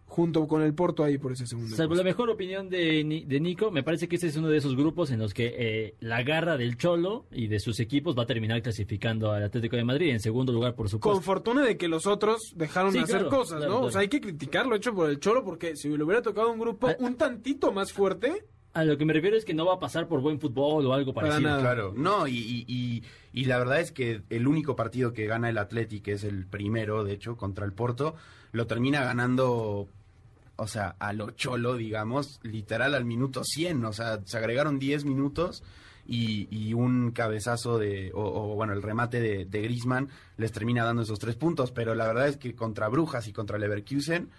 junto 0.05 0.47
con 0.47 0.61
el 0.61 0.75
Porto 0.75 1.03
ahí 1.03 1.17
por 1.17 1.31
ese 1.31 1.47
segundo. 1.47 1.75
salvo 1.75 1.95
la 1.95 2.03
mejor 2.03 2.29
opinión 2.29 2.69
de, 2.69 3.03
Ni- 3.03 3.23
de 3.25 3.39
Nico, 3.39 3.71
me 3.71 3.81
parece 3.81 4.07
que 4.07 4.15
este 4.17 4.27
es 4.27 4.37
uno 4.37 4.47
de 4.47 4.57
esos 4.57 4.75
grupos 4.75 5.09
en 5.09 5.17
los 5.17 5.33
que 5.33 5.55
eh, 5.57 5.95
la 6.01 6.21
garra 6.21 6.55
del 6.55 6.77
Cholo 6.77 7.25
y 7.31 7.47
de 7.47 7.59
sus 7.59 7.79
equipos 7.79 8.15
va 8.15 8.21
a 8.23 8.25
terminar 8.27 8.61
clasificando 8.61 9.31
al 9.31 9.41
Atlético 9.43 9.75
de 9.75 9.83
Madrid 9.83 10.11
en 10.11 10.19
segundo 10.19 10.53
lugar, 10.53 10.75
por 10.75 10.85
Con 10.85 10.89
supuesto. 10.91 11.21
fortuna 11.21 11.65
de 11.65 11.77
que 11.77 11.87
los 11.87 12.05
otros 12.05 12.53
dejaron 12.55 12.91
Sí, 12.91 12.99
de 12.99 13.05
hacer 13.05 13.21
claro, 13.21 13.29
cosas, 13.37 13.57
claro, 13.57 13.71
¿no? 13.71 13.77
claro. 13.77 13.87
O 13.87 13.91
sea, 13.91 14.01
hay 14.01 14.07
que 14.09 14.21
criticar 14.21 14.67
lo 14.67 14.75
hecho 14.75 14.93
por 14.93 15.09
el 15.09 15.19
Cholo 15.19 15.43
porque 15.43 15.75
si 15.75 15.89
le 15.89 16.03
hubiera 16.03 16.21
tocado 16.21 16.51
un 16.51 16.59
grupo 16.59 16.89
Ah. 16.89 16.95
un 16.99 17.15
tantito 17.15 17.71
más 17.71 17.91
fuerte, 17.91 18.45
A 18.73 18.83
lo 18.83 18.97
que 18.97 19.05
me 19.05 19.13
refiero 19.13 19.37
es 19.37 19.45
que 19.45 19.53
no 19.53 19.65
va 19.67 19.75
a 19.75 19.79
pasar 19.79 20.07
por 20.07 20.21
buen 20.21 20.39
fútbol 20.39 20.85
o 20.87 20.93
algo 20.93 21.13
Para 21.13 21.27
parecido. 21.27 21.49
nada. 21.49 21.61
Claro, 21.61 21.93
no, 21.95 22.27
y, 22.27 22.37
y, 22.37 22.65
y- 22.67 23.03
y 23.31 23.45
la 23.45 23.57
verdad 23.59 23.79
es 23.79 23.91
que 23.91 24.23
el 24.29 24.47
único 24.47 24.75
partido 24.75 25.13
que 25.13 25.27
gana 25.27 25.49
el 25.49 25.57
Atleti, 25.59 26.01
que 26.01 26.13
es 26.13 26.23
el 26.23 26.45
primero, 26.47 27.03
de 27.03 27.13
hecho, 27.13 27.37
contra 27.37 27.65
el 27.65 27.73
Porto, 27.73 28.15
lo 28.51 28.65
termina 28.65 29.03
ganando, 29.03 29.87
o 30.55 30.67
sea, 30.67 30.95
a 30.99 31.13
lo 31.13 31.31
cholo, 31.31 31.75
digamos, 31.75 32.39
literal 32.43 32.95
al 32.95 33.05
minuto 33.05 33.43
100, 33.43 33.85
o 33.85 33.93
sea, 33.93 34.19
se 34.25 34.37
agregaron 34.37 34.79
10 34.79 35.05
minutos 35.05 35.63
y, 36.07 36.47
y 36.49 36.73
un 36.73 37.11
cabezazo 37.11 37.77
de, 37.77 38.11
o, 38.13 38.21
o, 38.23 38.55
bueno, 38.55 38.73
el 38.73 38.81
remate 38.81 39.19
de, 39.21 39.45
de 39.45 39.61
Griezmann 39.61 40.09
les 40.37 40.51
termina 40.51 40.83
dando 40.83 41.03
esos 41.03 41.19
tres 41.19 41.35
puntos, 41.35 41.71
pero 41.71 41.93
la 41.95 42.07
verdad 42.07 42.27
es 42.27 42.37
que 42.37 42.55
contra 42.55 42.87
Brujas 42.89 43.27
y 43.27 43.33
contra 43.33 43.57
Leverkusen 43.59 44.29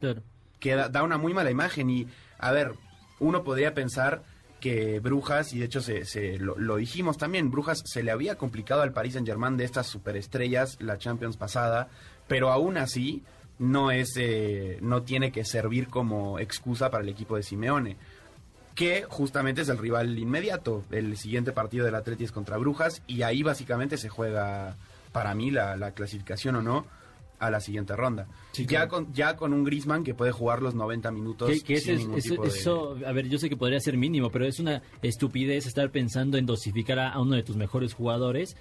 Claro. 0.00 0.22
queda, 0.60 0.88
da 0.88 1.02
una 1.02 1.18
muy 1.18 1.32
mala 1.34 1.50
imagen 1.50 1.90
y, 1.90 2.06
a 2.38 2.52
ver, 2.52 2.72
uno 3.22 3.44
podría 3.44 3.72
pensar 3.72 4.22
que 4.60 5.00
Brujas, 5.00 5.52
y 5.52 5.58
de 5.58 5.64
hecho 5.64 5.80
se, 5.80 6.38
lo, 6.38 6.76
dijimos 6.76 7.18
también, 7.18 7.50
Brujas 7.50 7.82
se 7.84 8.02
le 8.02 8.12
había 8.12 8.36
complicado 8.36 8.82
al 8.82 8.92
Paris 8.92 9.14
Saint 9.14 9.26
Germain 9.26 9.56
de 9.56 9.64
estas 9.64 9.86
superestrellas 9.86 10.76
la 10.80 10.98
Champions 10.98 11.36
pasada, 11.36 11.88
pero 12.28 12.50
aún 12.50 12.76
así 12.76 13.22
no 13.58 13.90
es 13.90 14.14
eh, 14.16 14.78
no 14.80 15.02
tiene 15.02 15.32
que 15.32 15.44
servir 15.44 15.88
como 15.88 16.38
excusa 16.38 16.90
para 16.90 17.02
el 17.02 17.10
equipo 17.10 17.36
de 17.36 17.42
Simeone 17.42 17.96
que 18.74 19.04
justamente 19.06 19.60
es 19.60 19.68
el 19.68 19.76
rival 19.76 20.18
inmediato. 20.18 20.82
El 20.90 21.18
siguiente 21.18 21.52
partido 21.52 21.84
del 21.84 21.94
Atleti 21.94 22.24
es 22.24 22.32
contra 22.32 22.56
Brujas 22.56 23.02
y 23.06 23.20
ahí 23.22 23.42
básicamente 23.42 23.98
se 23.98 24.08
juega 24.08 24.76
para 25.12 25.34
mí 25.34 25.50
la 25.50 25.92
clasificación 25.92 26.56
o 26.56 26.62
no 26.62 26.86
a 27.42 27.50
la 27.50 27.60
siguiente 27.60 27.94
ronda. 27.96 28.28
Sí, 28.52 28.62
ya 28.62 28.86
claro. 28.86 28.88
con 28.88 29.12
ya 29.12 29.36
con 29.36 29.52
un 29.52 29.64
Griezmann 29.64 30.04
que 30.04 30.14
puede 30.14 30.32
jugar 30.32 30.62
los 30.62 30.74
90 30.74 31.10
minutos 31.10 31.50
Que, 31.50 31.60
que 31.60 31.74
ese 31.74 31.84
sin 31.84 31.94
es- 31.94 32.00
ningún 32.00 32.18
eso, 32.18 32.28
tipo 32.30 32.42
de- 32.44 32.48
eso, 32.48 32.96
a 33.06 33.12
ver, 33.12 33.28
yo 33.28 33.38
sé 33.38 33.48
que 33.48 33.56
podría 33.56 33.80
ser 33.80 33.96
mínimo, 33.96 34.30
pero 34.30 34.46
es 34.46 34.58
una 34.60 34.82
estupidez 35.02 35.66
estar 35.66 35.90
pensando 35.90 36.38
en 36.38 36.46
dosificar 36.46 36.98
a, 36.98 37.10
a 37.12 37.20
uno 37.20 37.34
de 37.36 37.42
tus 37.42 37.56
mejores 37.56 37.94
jugadores. 37.94 38.56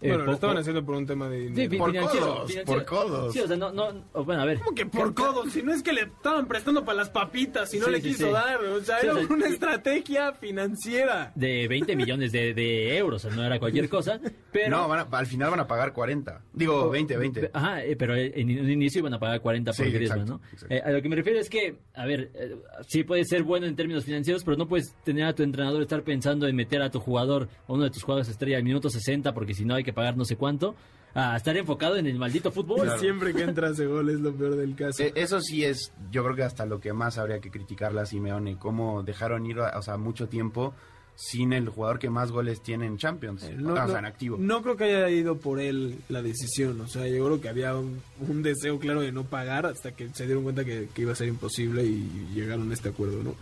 Eh, 0.00 0.08
bueno, 0.08 0.24
lo 0.24 0.32
estaban 0.34 0.56
po- 0.56 0.60
haciendo 0.60 0.84
por 0.84 0.94
un 0.96 1.06
tema 1.06 1.28
de 1.28 1.38
Sí, 1.40 1.48
dinero. 1.48 1.70
fi- 1.70 1.78
Por 1.78 1.90
financiero, 1.92 2.26
codos, 2.26 2.50
financiero. 2.50 2.64
por 2.66 2.84
codos. 2.84 3.32
Sí, 3.32 3.40
o 3.40 3.46
sea, 3.46 3.56
no, 3.56 3.72
no, 3.72 4.04
o 4.12 4.24
bueno, 4.24 4.42
a 4.42 4.44
ver. 4.44 4.58
¿Cómo 4.58 4.74
que 4.74 4.86
por 4.86 5.14
codos? 5.14 5.52
Si 5.52 5.62
no 5.62 5.72
es 5.72 5.82
que 5.82 5.92
le 5.92 6.02
estaban 6.02 6.46
prestando 6.46 6.84
para 6.84 6.96
las 6.98 7.10
papitas 7.10 7.72
y 7.74 7.78
no 7.78 7.86
Sí, 7.86 7.90
le 7.92 8.00
sí, 8.00 8.08
quiso 8.08 8.26
sí. 8.26 8.32
dar. 8.32 8.62
O 8.62 8.80
sea, 8.82 8.98
Sí, 9.00 9.06
era 9.06 9.14
o 9.14 9.18
sea, 9.18 9.26
una 9.34 9.46
sí. 9.46 9.52
estrategia 9.54 10.32
financiera. 10.34 11.32
De 11.34 11.68
20 11.68 11.96
millones 11.96 12.32
de, 12.32 12.54
de 12.54 12.96
euros, 12.96 13.24
o 13.24 13.28
sea, 13.28 13.36
no 13.36 13.44
era 13.44 13.58
cualquier 13.58 13.88
cosa, 13.88 14.20
pero... 14.52 14.70
No, 14.70 14.88
van 14.88 15.00
a- 15.10 15.16
al 15.18 15.26
final 15.26 15.50
van 15.50 15.60
a 15.60 15.66
pagar 15.66 15.92
40. 15.92 16.42
Digo, 16.52 16.90
20, 16.90 17.16
20. 17.16 17.50
Ajá, 17.52 17.84
eh, 17.84 17.96
pero 17.96 18.14
en 18.16 18.34
en 18.34 18.60
un 18.64 18.70
inicio 18.70 18.98
iban 19.00 19.14
a 19.14 19.18
pagar 19.18 19.40
40 19.40 19.72
por 19.72 19.84
Sí, 19.86 19.90
Griezmann, 19.92 20.20
exacto, 20.20 20.42
¿no? 20.44 20.50
exacto. 20.52 20.74
Eh, 20.74 20.82
a 20.84 20.90
lo 20.90 21.02
que 21.02 21.08
me 21.08 21.16
refiero 21.16 21.38
es 21.38 21.48
que, 21.48 21.76
a 21.94 22.04
ver, 22.06 22.30
eh, 22.34 22.56
sí 22.88 23.04
puede 23.04 23.24
ser 23.24 23.42
bueno 23.42 23.66
en 23.66 23.76
términos 23.76 24.04
financieros, 24.04 24.44
pero 24.44 24.56
no 24.56 24.66
puedes 24.68 24.94
tener 25.04 25.24
a 25.26 25.34
tu 25.34 25.42
entrenador 25.42 25.82
estar 25.82 26.02
pensando 26.02 26.46
en 26.46 26.56
meter 26.56 26.82
a 26.82 26.90
tu 26.90 27.00
jugador, 27.00 27.48
a 27.68 27.72
uno 27.72 27.84
de 27.84 27.90
tus 27.90 28.02
jugadores 28.02 28.28
estrella 28.28 28.56
al 28.56 28.64
minuto 28.64 28.88
60, 28.90 29.32
porque 29.34 29.54
si 29.54 29.64
no 29.64 29.74
hay 29.74 29.83
que 29.84 29.92
pagar 29.92 30.16
no 30.16 30.24
sé 30.24 30.34
cuánto. 30.36 30.74
a 31.16 31.36
estar 31.36 31.56
enfocado 31.56 31.94
en 31.96 32.06
el 32.08 32.18
maldito 32.18 32.50
fútbol. 32.50 32.90
Siempre 32.98 33.32
que 33.32 33.42
entra 33.44 33.68
ese 33.70 33.86
gol 33.86 34.10
es 34.10 34.18
lo 34.18 34.32
peor 34.34 34.56
del 34.56 34.74
caso. 34.74 35.00
Eh, 35.00 35.12
Eso 35.14 35.40
sí 35.40 35.64
es, 35.64 35.92
yo 36.10 36.24
creo 36.24 36.34
que 36.34 36.42
hasta 36.42 36.66
lo 36.66 36.80
que 36.80 36.92
más 36.92 37.18
habría 37.18 37.38
que 37.38 37.52
criticarle 37.52 38.00
a 38.00 38.06
Simeone, 38.06 38.58
cómo 38.58 39.04
dejaron 39.04 39.46
ir, 39.46 39.60
o 39.60 39.80
sea, 39.82 39.96
mucho 39.96 40.26
tiempo 40.28 40.74
sin 41.14 41.52
el 41.52 41.68
jugador 41.68 42.00
que 42.00 42.10
más 42.10 42.32
goles 42.32 42.60
tiene 42.60 42.86
en 42.86 42.96
Champions, 42.96 43.44
Eh, 43.44 43.54
No, 43.56 43.74
o 43.74 43.76
sea, 43.76 43.86
no- 43.86 43.98
en 43.98 44.04
activo. 44.06 44.36
no 44.40 44.60
creo 44.62 44.76
que 44.76 44.82
haya 44.84 45.08
ido 45.10 45.36
por 45.38 45.60
él 45.60 45.98
la 46.08 46.20
decisión. 46.20 46.80
O 46.80 46.88
sea, 46.88 47.06
yo 47.06 47.24
creo 47.24 47.40
que 47.40 47.48
había 47.48 47.76
un, 47.76 48.02
un 48.28 48.42
deseo 48.42 48.80
claro 48.80 49.00
de 49.00 49.12
no 49.12 49.22
pagar 49.22 49.66
hasta 49.66 49.92
que 49.92 50.08
se 50.08 50.24
dieron 50.26 50.42
cuenta 50.42 50.64
que, 50.64 50.88
que 50.92 51.02
iba 51.02 51.12
a 51.12 51.14
ser 51.14 51.28
imposible 51.28 51.84
y 51.84 52.10
llegaron 52.34 52.68
a 52.72 52.74
este 52.74 52.88
acuerdo, 52.88 53.22
¿no? 53.22 53.36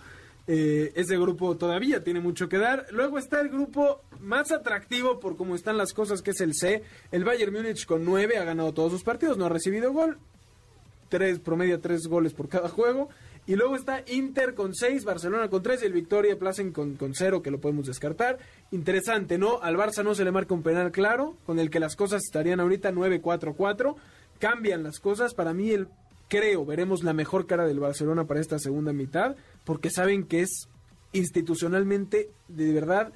Eh, 0.46 0.92
ese 0.96 1.16
grupo 1.16 1.56
todavía 1.56 2.02
tiene 2.02 2.20
mucho 2.20 2.48
que 2.48 2.58
dar. 2.58 2.86
Luego 2.90 3.18
está 3.18 3.40
el 3.40 3.48
grupo 3.48 4.00
más 4.20 4.50
atractivo 4.50 5.20
por 5.20 5.36
cómo 5.36 5.54
están 5.54 5.76
las 5.76 5.92
cosas, 5.92 6.22
que 6.22 6.32
es 6.32 6.40
el 6.40 6.54
C. 6.54 6.82
El 7.10 7.24
Bayern 7.24 7.52
Múnich 7.52 7.86
con 7.86 8.04
9 8.04 8.38
ha 8.38 8.44
ganado 8.44 8.72
todos 8.72 8.92
sus 8.92 9.04
partidos, 9.04 9.38
no 9.38 9.46
ha 9.46 9.50
recibido 9.50 9.92
gol. 9.92 10.18
Tres, 11.08 11.38
promedia 11.38 11.80
tres 11.80 12.06
goles 12.06 12.32
por 12.32 12.48
cada 12.48 12.68
juego. 12.68 13.08
Y 13.44 13.56
luego 13.56 13.74
está 13.74 14.04
Inter 14.06 14.54
con 14.54 14.72
6, 14.72 15.04
Barcelona 15.04 15.50
con 15.50 15.62
3 15.62 15.82
y 15.82 15.86
el 15.86 15.92
Victoria 15.92 16.38
Placen 16.38 16.72
con, 16.72 16.94
con 16.94 17.12
0, 17.14 17.42
que 17.42 17.50
lo 17.50 17.60
podemos 17.60 17.86
descartar. 17.86 18.38
Interesante, 18.70 19.36
¿no? 19.36 19.60
Al 19.60 19.76
Barça 19.76 20.04
no 20.04 20.14
se 20.14 20.24
le 20.24 20.30
marca 20.30 20.54
un 20.54 20.62
penal 20.62 20.92
claro, 20.92 21.36
con 21.44 21.58
el 21.58 21.68
que 21.68 21.80
las 21.80 21.96
cosas 21.96 22.22
estarían 22.24 22.60
ahorita 22.60 22.92
9-4-4. 22.92 23.96
Cambian 24.38 24.84
las 24.84 25.00
cosas. 25.00 25.34
Para 25.34 25.52
mí, 25.54 25.70
el, 25.70 25.88
creo, 26.32 26.64
veremos 26.64 27.04
la 27.04 27.12
mejor 27.12 27.46
cara 27.46 27.66
del 27.66 27.78
Barcelona 27.78 28.24
para 28.26 28.40
esta 28.40 28.58
segunda 28.58 28.94
mitad, 28.94 29.36
porque 29.64 29.90
saben 29.90 30.24
que 30.24 30.40
es 30.40 30.66
institucionalmente, 31.12 32.30
de 32.48 32.72
verdad, 32.72 33.12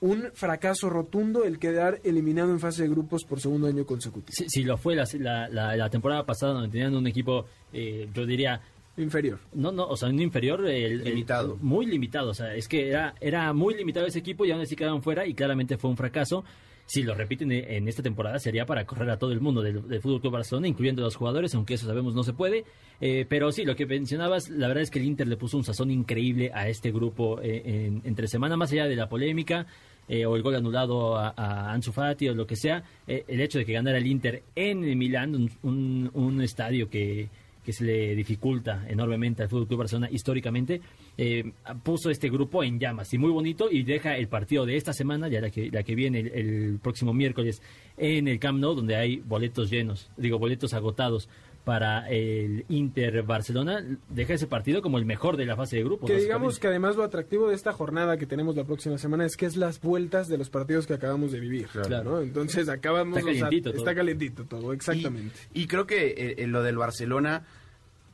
un 0.00 0.24
fracaso 0.34 0.90
rotundo 0.90 1.44
el 1.44 1.58
quedar 1.58 2.00
eliminado 2.04 2.50
en 2.50 2.60
fase 2.60 2.82
de 2.82 2.88
grupos 2.88 3.24
por 3.24 3.40
segundo 3.40 3.68
año 3.68 3.86
consecutivo. 3.86 4.32
Si, 4.32 4.48
si 4.48 4.64
lo 4.64 4.76
fue 4.76 4.94
la, 4.96 5.04
la- 5.18 5.48
la- 5.48 5.76
la 5.76 5.90
temporada 5.90 6.26
pasada 6.26 6.52
donde 6.54 6.68
tenían 6.68 6.94
un 6.94 7.06
equipo, 7.06 7.46
eh, 7.72 8.08
yo 8.12 8.26
diría, 8.26 8.60
Inferior. 8.96 9.38
no, 9.54 9.72
no, 9.72 9.86
o 9.86 9.96
sea, 9.96 10.08
un 10.08 10.20
inferior 10.20 10.60
el- 10.66 11.00
el- 11.00 11.04
Limitado. 11.04 11.56
muy 11.62 11.86
limitado, 11.86 12.30
o 12.30 12.34
sea, 12.34 12.54
es 12.54 12.68
que 12.68 12.88
era, 12.88 13.14
era 13.20 13.52
muy 13.52 13.74
limitado 13.74 14.06
ese 14.06 14.18
equipo 14.18 14.44
y 14.44 14.50
aún 14.50 14.60
así 14.62 14.76
quedaron 14.76 15.02
fuera 15.02 15.26
y 15.26 15.34
claramente 15.34 15.78
fue 15.78 15.88
un 15.90 15.96
fracaso. 15.96 16.44
Si 16.86 17.02
lo 17.02 17.14
repiten 17.14 17.50
en 17.52 17.64
en 17.70 17.88
esta 17.88 18.02
temporada 18.02 18.38
sería 18.38 18.66
para 18.66 18.84
correr 18.84 19.08
a 19.10 19.16
todo 19.18 19.32
el 19.32 19.40
mundo 19.40 19.62
del, 19.62 19.88
del 19.88 20.00
Fútbol 20.00 20.20
Club 20.20 20.32
Barcelona, 20.34 20.68
incluyendo 20.68 21.02
a 21.02 21.04
los 21.06 21.16
jugadores, 21.16 21.54
aunque 21.54 21.74
eso 21.74 21.86
sabemos 21.86 22.14
no 22.14 22.22
se 22.24 22.32
puede. 22.32 22.64
Eh, 23.00 23.24
pero 23.28 23.50
sí, 23.52 23.64
lo 23.64 23.74
que 23.76 23.86
mencionabas, 23.86 24.50
la 24.50 24.68
verdad 24.68 24.82
es 24.82 24.90
que 24.90 24.98
el 24.98 25.06
Inter 25.06 25.26
le 25.26 25.36
puso 25.36 25.56
un 25.56 25.64
sazón 25.64 25.90
increíble 25.90 26.50
a 26.54 26.68
este 26.68 26.92
grupo 26.92 27.40
eh, 27.40 27.62
en- 27.64 28.02
entre 28.04 28.28
semana, 28.28 28.56
más 28.56 28.72
allá 28.72 28.86
de 28.86 28.96
la 28.96 29.08
polémica. 29.08 29.66
eh, 30.08 30.26
o 30.26 30.34
el 30.34 30.42
gol 30.42 30.56
anulado 30.56 31.16
a, 31.16 31.28
a 31.36 31.72
o 31.78 32.34
lo 32.34 32.44
que 32.46 32.56
sea, 32.56 32.82
eh, 33.06 33.24
el 33.28 33.40
hecho 33.40 33.58
de 33.58 33.64
que 33.64 33.72
ganara 33.72 33.98
el 33.98 34.06
Inter 34.06 34.42
en 34.56 34.80
Milán, 34.98 35.34
un- 35.62 36.10
un 36.12 36.42
estadio 36.42 36.90
que, 36.90 37.28
que 37.64 37.72
se 37.72 37.84
le 37.84 38.14
dificulta 38.14 38.84
enormemente 38.88 39.42
al 39.42 39.48
Fútbol 39.48 39.66
Club 39.68 39.78
Barcelona 39.80 40.08
históricamente, 40.10 40.80
eh, 41.16 41.52
puso 41.82 42.10
este 42.10 42.28
grupo 42.28 42.64
en 42.64 42.78
llamas 42.78 43.12
y 43.14 43.18
muy 43.18 43.30
bonito 43.30 43.70
y 43.70 43.82
deja 43.82 44.16
el 44.16 44.28
partido 44.28 44.66
de 44.66 44.76
esta 44.76 44.92
semana, 44.92 45.28
ya 45.28 45.40
la 45.40 45.50
que, 45.50 45.70
la 45.70 45.82
que 45.82 45.94
viene 45.94 46.20
el, 46.20 46.78
próximo 46.82 47.12
miércoles 47.12 47.62
en 47.96 48.28
el 48.28 48.38
Camp 48.38 48.58
Nou, 48.58 48.74
donde 48.74 48.96
hay 48.96 49.16
boletos 49.16 49.70
llenos, 49.70 50.10
digo, 50.16 50.38
boletos 50.38 50.74
agotados 50.74 51.28
para 51.64 52.08
el 52.08 52.64
Inter 52.68 53.22
Barcelona, 53.22 53.84
deja 54.08 54.34
ese 54.34 54.48
partido 54.48 54.82
como 54.82 54.98
el 54.98 55.04
mejor 55.04 55.36
de 55.36 55.46
la 55.46 55.56
fase 55.56 55.76
de 55.76 55.84
grupos. 55.84 56.10
Que 56.10 56.16
digamos 56.16 56.58
que 56.58 56.66
además 56.66 56.96
lo 56.96 57.04
atractivo 57.04 57.48
de 57.48 57.54
esta 57.54 57.72
jornada 57.72 58.16
que 58.16 58.26
tenemos 58.26 58.56
la 58.56 58.64
próxima 58.64 58.98
semana 58.98 59.24
es 59.24 59.36
que 59.36 59.46
es 59.46 59.56
las 59.56 59.80
vueltas 59.80 60.28
de 60.28 60.38
los 60.38 60.50
partidos 60.50 60.86
que 60.86 60.94
acabamos 60.94 61.30
de 61.30 61.38
vivir. 61.38 61.68
Claro. 61.68 62.10
¿no? 62.10 62.20
Entonces 62.20 62.68
acabamos... 62.68 63.18
Está 63.18 63.30
o 63.30 63.32
sea, 63.32 63.42
calientito 63.42 63.70
todo. 63.70 63.78
está 63.78 63.94
calientito 63.94 64.44
todo, 64.44 64.72
exactamente. 64.72 65.38
Y, 65.54 65.66
creo 65.68 65.86
que 65.86 66.08
eh, 66.08 66.34
eh, 66.38 66.46
lo 66.48 66.62
del 66.62 66.76
Barcelona 66.76 67.44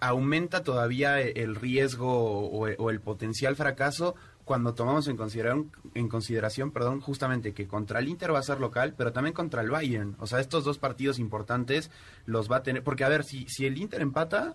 aumenta 0.00 0.62
todavía 0.62 1.21
el 1.21 1.57
riesgo 1.57 2.09
o, 2.09 2.69
o 2.69 2.90
el 2.90 3.00
potencial 3.00 3.57
fracaso 3.57 4.14
cuando 4.49 4.73
tomamos 4.73 5.07
en 5.09 5.17
consideración, 5.19 5.71
en 5.93 6.09
consideración 6.09 6.71
perdón, 6.71 7.02
justamente 7.02 7.52
que 7.52 7.69
contra 7.69 7.99
el 7.99 8.09
Inter 8.09 8.33
va 8.33 8.38
a 8.38 8.43
ser 8.43 8.61
local, 8.61 8.95
pero 8.97 9.12
también 9.12 9.35
contra 9.35 9.61
el 9.61 9.69
Bayern. 9.69 10.17
O 10.21 10.26
sea, 10.26 10.40
estos 10.40 10.64
dos 10.64 10.78
partidos 10.78 11.19
importantes 11.19 11.90
los 12.25 12.50
va 12.50 12.57
a 12.57 12.62
tener. 12.62 12.83
Porque, 12.83 13.05
a 13.05 13.11
ver, 13.11 13.25
si, 13.25 13.47
si 13.47 13.67
el 13.67 13.76
Inter 13.76 14.00
empata, 14.00 14.55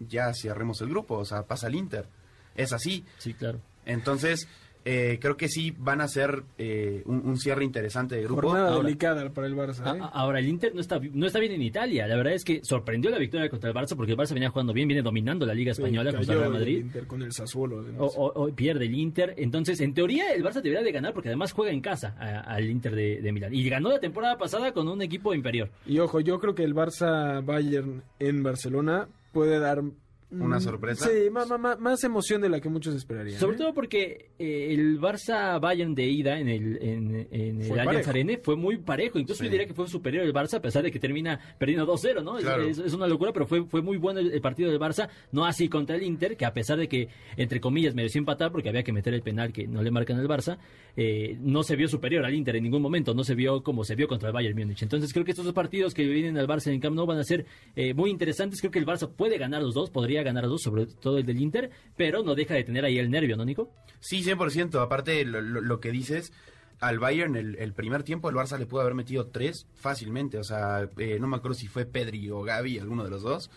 ya 0.00 0.32
cerremos 0.32 0.80
el 0.80 0.88
grupo, 0.88 1.18
o 1.18 1.26
sea, 1.26 1.42
pasa 1.42 1.66
el 1.66 1.74
Inter. 1.74 2.08
Es 2.54 2.72
así. 2.72 3.04
Sí, 3.18 3.34
claro. 3.34 3.60
Entonces, 3.84 4.48
eh, 4.84 5.18
creo 5.20 5.36
que 5.36 5.48
sí 5.48 5.74
van 5.78 6.00
a 6.00 6.08
ser 6.08 6.42
eh, 6.58 7.02
un, 7.06 7.26
un 7.26 7.38
cierre 7.38 7.64
interesante 7.64 8.16
de 8.16 8.22
grupo. 8.24 8.42
Jornada 8.42 8.70
ahora- 8.72 8.84
delicada 8.86 9.30
para 9.30 9.46
el 9.46 9.54
Barça. 9.56 9.96
¿eh? 9.96 10.00
a- 10.02 10.06
Ahora, 10.08 10.38
el 10.40 10.46
Inter 10.48 10.74
no 10.74 10.80
está, 10.80 11.00
no 11.12 11.26
está 11.26 11.38
bien 11.38 11.52
en 11.52 11.62
Italia. 11.62 12.06
La 12.06 12.16
verdad 12.16 12.34
es 12.34 12.44
que 12.44 12.60
sorprendió 12.62 13.10
la 13.10 13.18
victoria 13.18 13.48
contra 13.48 13.70
el 13.70 13.74
Barça 13.76 13.96
porque 13.96 14.12
el 14.12 14.18
Barça 14.18 14.34
venía 14.34 14.50
jugando 14.50 14.72
bien, 14.72 14.86
viene 14.88 15.02
dominando 15.02 15.46
la 15.46 15.54
Liga 15.54 15.72
Sí, 15.74 15.80
Española 15.82 16.10
cayó 16.12 16.18
contra 16.18 16.34
el 16.34 16.40
Real 16.40 16.52
el 16.52 16.58
Madrid. 16.58 16.78
Inter 16.80 17.06
con 17.06 17.22
el 17.22 17.32
Sassuolo. 17.32 17.84
O, 17.98 18.06
o- 18.06 18.44
o 18.44 18.54
pierde 18.54 18.84
el 18.86 18.94
Inter. 18.94 19.34
Entonces, 19.38 19.80
en 19.80 19.94
teoría, 19.94 20.32
el 20.34 20.44
Barça 20.44 20.60
debería 20.62 20.82
de 20.82 20.92
ganar 20.92 21.12
porque 21.14 21.28
además 21.30 21.52
juega 21.52 21.72
en 21.72 21.80
casa 21.80 22.14
a- 22.18 22.40
al 22.40 22.68
Inter 22.68 22.94
de, 22.94 23.20
de 23.22 23.32
Milán. 23.32 23.54
Y 23.54 23.68
ganó 23.68 23.88
la 23.90 24.00
temporada 24.00 24.36
pasada 24.38 24.72
con 24.72 24.88
un 24.88 25.00
equipo 25.02 25.34
inferior. 25.34 25.70
Y 25.86 25.98
ojo, 25.98 26.20
yo 26.20 26.38
creo 26.40 26.54
que 26.54 26.62
el 26.64 26.74
Barça-Bayern 26.74 28.02
en 28.18 28.42
Barcelona 28.42 29.08
puede 29.32 29.58
dar... 29.58 29.82
¿Una 30.30 30.56
mm, 30.56 30.60
sorpresa? 30.60 31.06
Sí, 31.08 31.30
ma- 31.30 31.44
ma- 31.46 31.76
más 31.76 32.02
emoción 32.02 32.40
de 32.40 32.48
la 32.48 32.60
que 32.60 32.68
muchos 32.68 32.94
esperarían. 32.94 33.38
Sobre 33.38 33.54
¿eh? 33.54 33.58
todo 33.58 33.72
porque 33.74 34.30
eh, 34.38 34.68
el 34.74 34.98
Barça 35.00 35.60
Bayern 35.60 35.94
de 35.94 36.06
ida 36.06 36.40
en 36.40 36.48
el, 36.48 36.76
en, 36.82 37.28
en 37.30 37.60
el 37.60 37.68
Fue 37.68 37.78
Allianz. 37.80 38.08
Arena 38.08 38.32
fue 38.42 38.56
muy 38.56 38.78
parejo. 38.78 39.18
Incluso 39.20 39.40
Sí. 39.40 39.44
yo 39.44 39.50
diría 39.52 39.66
que 39.66 39.74
fue 39.74 39.86
superior 39.86 40.24
el 40.24 40.32
Barça 40.32 40.54
a 40.54 40.60
pesar 40.62 40.82
de 40.82 40.90
que 40.90 40.98
termina 40.98 41.38
perdiendo 41.58 41.86
2-0, 41.86 42.22
¿no? 42.24 42.36
Es- 42.38 42.44
Claro. 42.44 42.64
Es, 42.64 42.78
es 42.78 42.92
una 42.94 43.06
locura, 43.06 43.32
pero 43.32 43.46
fue, 43.46 43.64
fue 43.66 43.80
muy 43.80 43.96
bueno 43.96 44.18
el, 44.20 44.32
el 44.32 44.40
partido 44.40 44.70
del 44.70 44.80
Barça. 44.80 45.08
No 45.30 45.44
así 45.44 45.68
contra 45.68 45.94
el 45.96 46.02
Inter, 46.02 46.36
que 46.36 46.44
a 46.44 46.52
pesar 46.52 46.78
de 46.78 46.88
que, 46.88 47.08
entre 47.36 47.60
comillas, 47.60 47.94
mereció 47.94 48.18
empatar 48.18 48.50
porque 48.50 48.68
había 48.70 48.82
que 48.82 48.92
meter 48.92 49.14
el 49.14 49.22
penal 49.22 49.52
que 49.52 49.68
no 49.68 49.82
le 49.82 49.90
marcan 49.92 50.18
al 50.18 50.26
Barça, 50.26 50.58
eh, 50.96 51.36
no 51.40 51.62
se 51.62 51.76
vio 51.76 51.86
superior 51.86 52.24
al 52.24 52.34
Inter 52.34 52.56
en 52.56 52.64
ningún 52.64 52.82
momento. 52.82 53.14
No 53.14 53.22
se 53.24 53.34
vio 53.36 53.62
como 53.62 53.84
se 53.84 53.94
vio 53.94 54.08
contra 54.08 54.28
el 54.30 54.32
Bayern 54.34 54.58
Múnich. 54.58 54.82
Entonces 54.82 55.12
creo 55.12 55.24
que 55.24 55.30
estos 55.30 55.44
dos 55.44 55.54
partidos 55.54 55.94
que 55.94 56.04
vienen 56.06 56.38
al 56.38 56.48
Barça 56.48 56.72
en 56.72 56.80
Camp 56.80 56.96
Nou 56.96 57.06
van 57.06 57.18
a 57.18 57.24
ser 57.24 57.46
eh, 57.76 57.94
muy 57.94 58.10
interesantes. 58.10 58.60
Creo 58.60 58.72
que 58.72 58.78
el 58.80 58.86
Barça 58.86 59.08
puede 59.08 59.38
ganar 59.38 59.62
los 59.62 59.74
dos, 59.74 59.90
podría 59.90 60.13
ganar 60.22 60.44
los 60.44 60.52
dos, 60.52 60.62
sobre 60.62 60.86
todo 60.86 61.18
el 61.18 61.26
del 61.26 61.40
Inter, 61.40 61.70
pero 61.96 62.22
no 62.22 62.34
deja 62.34 62.54
de 62.54 62.64
tener 62.64 62.84
ahí 62.84 62.98
el 62.98 63.10
nervio, 63.10 63.36
¿no, 63.36 63.44
Nico? 63.44 63.70
Sí, 64.00 64.22
100%. 64.22 64.82
Aparte, 64.82 65.24
lo 65.24 65.80
que 65.80 65.90
dices, 65.90 66.32
al 66.80 66.98
Bayern 66.98 67.36
el, 67.36 67.56
el 67.56 67.72
primer 67.72 68.02
tiempo 68.02 68.28
el 68.28 68.36
Barça 68.36 68.58
le 68.58 68.66
pudo 68.66 68.82
haber 68.82 68.94
metido 68.94 69.28
tres 69.28 69.66
fácilmente. 69.74 70.38
O 70.38 70.44
sea, 70.44 70.88
eh, 70.98 71.18
no 71.20 71.26
me 71.26 71.36
acuerdo 71.36 71.54
si 71.54 71.68
fue 71.68 71.86
Pedri 71.86 72.30
o 72.30 72.42
Gaby, 72.42 72.78
alguno 72.78 73.04
de 73.04 73.10
los 73.10 73.22
dos. 73.22 73.50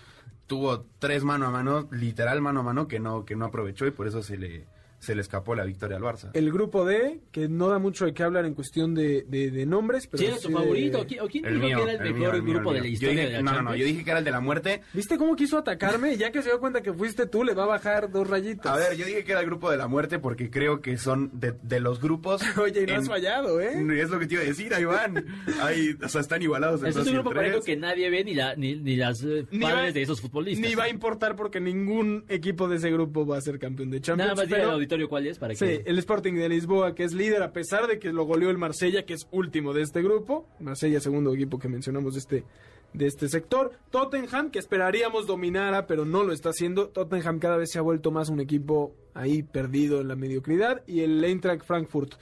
Tuvo 0.46 0.86
tres 1.00 1.24
mano 1.24 1.48
a 1.48 1.52
mano, 1.52 1.90
literal 1.92 2.42
mano 2.42 2.62
a 2.62 2.64
mano, 2.64 2.88
que 2.88 3.00
no, 3.00 3.26
que 3.26 3.36
no 3.36 3.46
aprovechó 3.46 3.86
y 3.86 3.92
por 3.92 4.08
eso 4.08 4.24
se 4.24 4.38
le, 4.38 4.66
se 5.00 5.14
le 5.16 5.22
escapó 5.22 5.54
la 5.56 5.64
victoria 5.64 5.98
al 5.98 6.04
Barça. 6.04 6.32
El 6.34 6.52
grupo 6.52 6.84
D, 6.86 7.20
que 7.32 7.48
no 7.48 7.68
da 7.70 7.78
mucho 7.80 8.06
de 8.06 8.14
qué 8.14 8.24
hablar 8.24 8.46
en 8.46 8.54
cuestión 8.56 8.96
de, 8.96 9.24
de- 9.28 9.52
de 9.52 9.66
nombres, 9.66 10.08
pero 10.08 10.20
¿Quién 10.20 10.32
era 10.34 10.42
tu 10.42 10.50
favorito? 10.52 11.02
¿O 11.02 11.06
quién, 11.06 11.22
o 11.22 11.28
quién 11.28 11.46
El 11.46 11.54
dijo 11.56 11.66
mío, 11.68 11.78
que 11.78 11.84
era 11.84 11.92
el, 11.94 11.98
el 12.08 12.14
mejor 12.14 12.20
mío, 12.20 12.34
el 12.36 12.42
mío, 12.44 12.54
grupo 12.56 12.70
el 12.72 12.76
de 12.78 12.82
la 12.82 12.88
historia 12.88 13.14
dije- 13.14 13.26
de 13.28 13.32
la 13.34 13.42
No, 13.44 13.52
no, 13.54 13.62
no, 13.62 13.76
yo 13.76 13.86
dije 13.86 14.04
que 14.04 14.10
era 14.10 14.20
el 14.20 14.26
de 14.26 14.32
la 14.32 14.40
muerte. 14.40 14.82
¿Viste 14.94 15.18
cómo 15.18 15.36
quiso 15.36 15.58
atacarme? 15.60 16.18
Ya 16.18 16.32
que 16.32 16.42
se 16.42 16.50
dio 16.50 16.60
cuenta 16.60 16.82
que 16.82 16.92
fuiste 16.94 17.28
tú, 17.28 17.44
le 17.44 17.54
va 17.54 17.64
a 17.64 17.68
bajar 17.68 18.10
dos 18.12 18.28
rayitas. 18.28 18.66
A 18.72 18.76
ver, 18.76 18.98
yo 18.98 19.06
dije 19.06 19.24
que 19.24 19.32
era 19.34 19.42
el 19.42 19.46
grupo 19.46 19.70
de 19.70 19.78
la 19.78 19.88
muerte 19.88 20.20
porque 20.20 20.50
creo 20.50 20.82
que 20.82 20.98
son 20.98 21.30
de, 21.40 21.54
de 21.62 21.80
los 21.80 22.02
grupos. 22.02 22.42
Oye, 22.58 22.82
y 22.84 22.86
no 22.88 22.94
en- 22.94 23.00
has 23.02 23.08
fallado, 23.08 23.62
¿eh? 23.62 23.74
Es 24.02 24.10
lo 24.10 24.20
que 24.20 24.26
te 24.28 24.34
iba 24.34 24.44
a 24.44 24.48
decir, 24.48 24.74
ahí 24.74 24.86
van. 24.86 25.26
Ahí, 25.62 25.96
o 26.04 26.10
sea, 26.10 26.22
están 26.22 26.42
igualados. 26.42 26.82
es 26.84 26.96
un 26.96 27.14
grupo 27.14 27.32
parejo 27.32 27.62
que 27.62 27.76
nadie 27.78 28.10
ve 28.10 28.24
ni, 28.24 28.34
la, 28.34 28.56
ni, 28.56 28.76
ni 28.76 28.96
las 28.96 29.22
eh, 29.24 29.46
Ni 29.52 29.60
padres 29.60 29.90
va- 29.90 29.92
de 29.92 30.02
esos 30.02 30.22
futbolistas. 30.22 30.68
Ni 30.68 30.76
va 30.76 30.86
a 30.86 30.90
importar 30.90 31.36
porque 31.36 31.60
ningún 31.60 32.26
equipo 32.30 32.68
de 32.68 32.78
ese 32.78 32.90
grupo 32.92 33.26
va 33.28 33.38
a 33.38 33.42
ser 33.42 33.60
campeón 33.60 33.92
de 33.92 34.02
Champions. 34.02 34.30
Nada 34.30 34.36
más 34.42 34.48
pero- 34.50 34.87
auditorio 34.88 35.10
cuál 35.10 35.28
es 35.28 35.38
para 35.38 35.54
Sí, 35.56 35.82
el 35.86 36.00
Sporting 36.00 36.34
de 36.34 36.50
Lisboa, 36.50 36.96
que 36.96 37.04
es 37.04 37.14
líder 37.14 37.44
a 37.44 37.52
pesar 37.52 37.88
de 37.88 38.00
que 38.00 38.12
lo 38.12 38.26
goleó 38.26 38.50
el 38.50 38.58
Marsella, 38.58 39.06
que 39.06 39.14
es 39.14 39.28
último 39.32 39.74
de 39.74 39.82
este 39.82 40.02
grupo. 40.02 40.48
Marsella, 40.60 41.00
segundo 41.00 41.34
equipo 41.34 41.60
que 41.60 41.68
mencionamos 41.68 42.14
de 42.14 42.20
este, 42.20 42.44
de 42.94 43.06
este 43.06 43.28
sector. 43.28 43.72
Tottenham, 43.90 44.50
que 44.50 44.60
esperaríamos 44.60 45.28
dominara, 45.28 45.88
pero 45.88 46.06
no 46.06 46.24
lo 46.24 46.32
está 46.32 46.50
haciendo. 46.50 46.90
Tottenham 46.90 47.40
cada 47.40 47.58
vez 47.58 47.72
se 47.72 47.80
ha 47.80 47.82
vuelto 47.82 48.12
más 48.12 48.30
un 48.30 48.40
equipo 48.40 48.96
ahí 49.14 49.44
perdido 49.44 50.02
en 50.02 50.08
la 50.08 50.16
mediocridad. 50.16 50.84
Y 50.88 51.02
el 51.02 51.24
Eintracht 51.24 51.66
Frankfurt. 51.66 52.16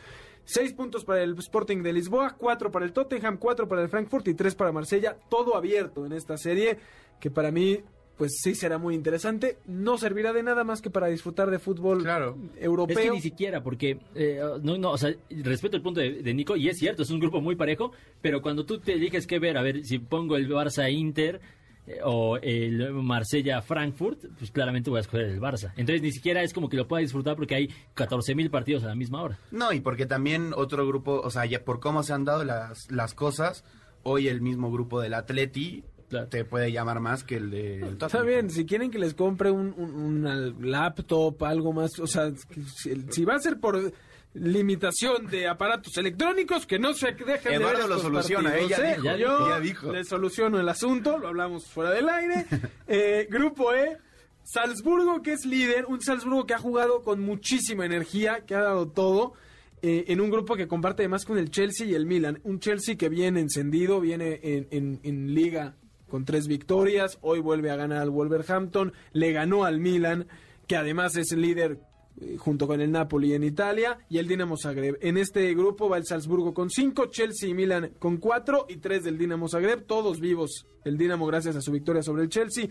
Seis 0.47 0.73
puntos 0.73 1.03
para 1.03 1.23
el 1.23 1.35
Sporting 1.39 1.81
de 1.81 1.91
Lisboa, 1.91 2.35
cuatro 2.37 2.71
para 2.71 2.85
el 2.85 2.93
Tottenham, 2.93 3.37
cuatro 3.37 3.67
para 3.67 3.81
el 3.81 3.89
Frankfurt 3.89 4.27
y 4.27 4.35
tres 4.35 4.53
para 4.53 4.71
Marsella. 4.71 5.17
Todo 5.27 5.55
abierto 5.55 6.05
en 6.05 6.13
esta 6.13 6.37
serie, 6.37 6.77
que 7.19 7.31
para 7.31 7.51
mí, 7.51 7.79
pues 8.17 8.37
sí 8.41 8.55
será 8.55 8.77
muy 8.77 8.95
interesante. 8.95 9.57
No 9.65 9.97
servirá 9.97 10.31
de 10.33 10.41
nada 10.43 10.63
más 10.63 10.81
que 10.81 10.89
para 10.89 11.07
disfrutar 11.07 11.51
de 11.51 11.59
fútbol 11.59 12.01
Claro. 12.03 12.37
europeo. 12.57 12.97
Es 12.97 13.05
que 13.05 13.11
ni 13.11 13.21
siquiera, 13.21 13.61
porque, 13.63 13.99
eh, 14.15 14.39
no, 14.61 14.77
no, 14.77 14.91
o 14.91 14.97
sea, 14.97 15.13
respeto 15.29 15.75
el 15.75 15.83
punto 15.83 15.99
de, 15.99 16.21
de 16.23 16.33
Nico, 16.33 16.55
y 16.55 16.69
es 16.69 16.77
cierto, 16.77 17.03
es 17.03 17.09
un 17.09 17.19
grupo 17.19 17.41
muy 17.41 17.55
parejo, 17.55 17.91
pero 18.21 18.41
cuando 18.41 18.65
tú 18.65 18.79
te 18.79 18.93
eliges 18.93 19.27
qué 19.27 19.39
ver, 19.39 19.57
a 19.57 19.61
ver, 19.61 19.83
si 19.85 19.99
pongo 19.99 20.37
el 20.37 20.47
Barça-Inter 20.49 21.41
eh, 21.87 21.99
o 22.03 22.37
el 22.37 22.91
Marsella-Frankfurt, 22.93 24.25
pues 24.37 24.51
claramente 24.51 24.89
voy 24.89 24.97
a 24.97 25.01
escoger 25.01 25.25
el 25.25 25.39
Barça. 25.41 25.71
Entonces 25.77 26.01
ni 26.01 26.11
siquiera 26.11 26.41
es 26.41 26.53
como 26.53 26.69
que 26.69 26.77
lo 26.77 26.87
pueda 26.87 27.01
disfrutar 27.01 27.35
porque 27.35 27.55
hay 27.55 27.69
14.000 27.95 28.49
partidos 28.49 28.83
a 28.83 28.87
la 28.87 28.95
misma 28.95 29.21
hora. 29.21 29.37
No, 29.51 29.71
y 29.73 29.81
porque 29.81 30.05
también 30.05 30.51
otro 30.55 30.87
grupo, 30.87 31.21
o 31.23 31.29
sea, 31.29 31.45
ya 31.45 31.63
por 31.63 31.79
cómo 31.79 32.03
se 32.03 32.13
han 32.13 32.25
dado 32.25 32.43
las, 32.43 32.89
las 32.91 33.13
cosas, 33.13 33.63
hoy 34.03 34.27
el 34.27 34.41
mismo 34.41 34.71
grupo 34.71 35.01
del 35.01 35.13
Atleti 35.13 35.83
Claro. 36.09 36.27
te 36.27 36.45
puede 36.45 36.71
llamar 36.71 36.99
más 36.99 37.23
que 37.23 37.35
el 37.37 37.49
de 37.49 37.77
el 37.81 37.97
Está 38.01 38.21
bien, 38.21 38.49
si 38.51 38.65
quieren 38.65 38.91
que 38.91 38.99
les 38.99 39.13
compre 39.15 39.49
un, 39.51 39.73
un- 39.77 39.93
una 39.95 40.35
laptop, 40.35 41.43
algo 41.43 41.73
más, 41.73 41.99
o 41.99 42.07
sea, 42.07 42.31
si, 42.75 42.95
si 43.09 43.25
va 43.25 43.35
a 43.35 43.39
ser 43.39 43.59
por 43.59 43.91
limitación 44.33 45.27
de 45.27 45.47
aparatos 45.47 45.97
electrónicos, 45.97 46.65
que 46.65 46.77
no 46.77 46.93
se 46.93 47.13
dejen 47.13 47.43
de 47.51 47.55
Eduardo 47.55 47.79
ver 47.79 47.89
lo 47.89 47.99
soluciona, 47.99 48.49
partidos, 48.51 48.71
ella 48.79 48.89
¿eh? 48.89 48.93
dijo, 48.93 49.03
ya 49.05 49.17
Yo 49.17 49.59
dijo. 49.61 49.91
les 49.91 50.07
soluciono 50.07 50.59
el 50.59 50.69
asunto, 50.69 51.17
lo 51.17 51.27
hablamos 51.29 51.65
fuera 51.67 51.91
del 51.91 52.09
aire. 52.09 52.45
Eh, 52.87 53.27
grupo 53.31 53.73
E, 53.73 53.97
Salzburgo, 54.43 55.21
que 55.23 55.33
es 55.33 55.45
líder, 55.45 55.85
un 55.87 56.01
Salzburgo 56.01 56.45
que 56.45 56.53
ha 56.53 56.59
jugado 56.59 57.01
con 57.01 57.21
muchísima 57.21 57.85
energía, 57.85 58.45
que 58.45 58.53
ha 58.55 58.61
dado 58.61 58.87
todo. 58.89 59.33
eh, 59.81 60.05
en 60.07 60.19
un 60.21 60.29
grupo 60.31 60.55
que 60.55 60.67
comparte 60.67 61.03
además 61.03 61.25
con 61.25 61.37
el 61.37 61.49
Chelsea 61.51 61.85
y 61.87 61.93
el 61.95 62.05
Milan. 62.05 62.39
Un 62.43 62.59
Chelsea 62.59 62.95
que 62.95 63.07
viene 63.09 63.39
encendido, 63.39 63.99
viene 64.01 64.39
en, 64.43 64.67
en- 64.71 64.99
en 65.03 65.33
liga 65.33 65.75
con 66.07 66.25
tres 66.25 66.47
victorias. 66.47 67.17
Hoy 67.21 67.39
vuelve 67.39 67.71
a 67.71 67.75
ganar 67.75 67.99
al 67.99 68.09
Wolverhampton. 68.09 68.93
Le 69.13 69.31
ganó 69.31 69.65
al 69.65 69.79
Milan, 69.79 70.27
que 70.67 70.75
además 70.75 71.15
es 71.17 71.31
el 71.31 71.41
líder 71.41 71.79
eh, 72.21 72.37
junto 72.37 72.67
con 72.67 72.81
el 72.81 72.91
Napoli 72.91 73.33
en 73.33 73.43
Italia. 73.43 73.99
Y 74.09 74.17
el 74.17 74.27
Dinamo 74.27 74.57
Zagreb. 74.57 74.97
En 75.01 75.17
este 75.17 75.53
grupo 75.53 75.89
va 75.89 75.97
el 75.97 76.05
Salzburgo 76.05 76.53
con 76.53 76.69
cinco, 76.69 77.07
Chelsea 77.07 77.49
y 77.49 77.53
Milan 77.53 77.91
con 77.99 78.17
cuatro 78.17 78.65
y 78.69 78.77
tres 78.77 79.03
del 79.03 79.17
Dinamo 79.17 79.49
Zagreb. 79.49 79.85
Todos 79.85 80.19
vivos 80.19 80.65
el 80.83 80.97
Dinamo 80.97 81.25
gracias 81.25 81.55
a 81.55 81.61
su 81.61 81.71
victoria 81.71 82.01
sobre 82.01 82.23
el 82.23 82.29
Chelsea. 82.29 82.67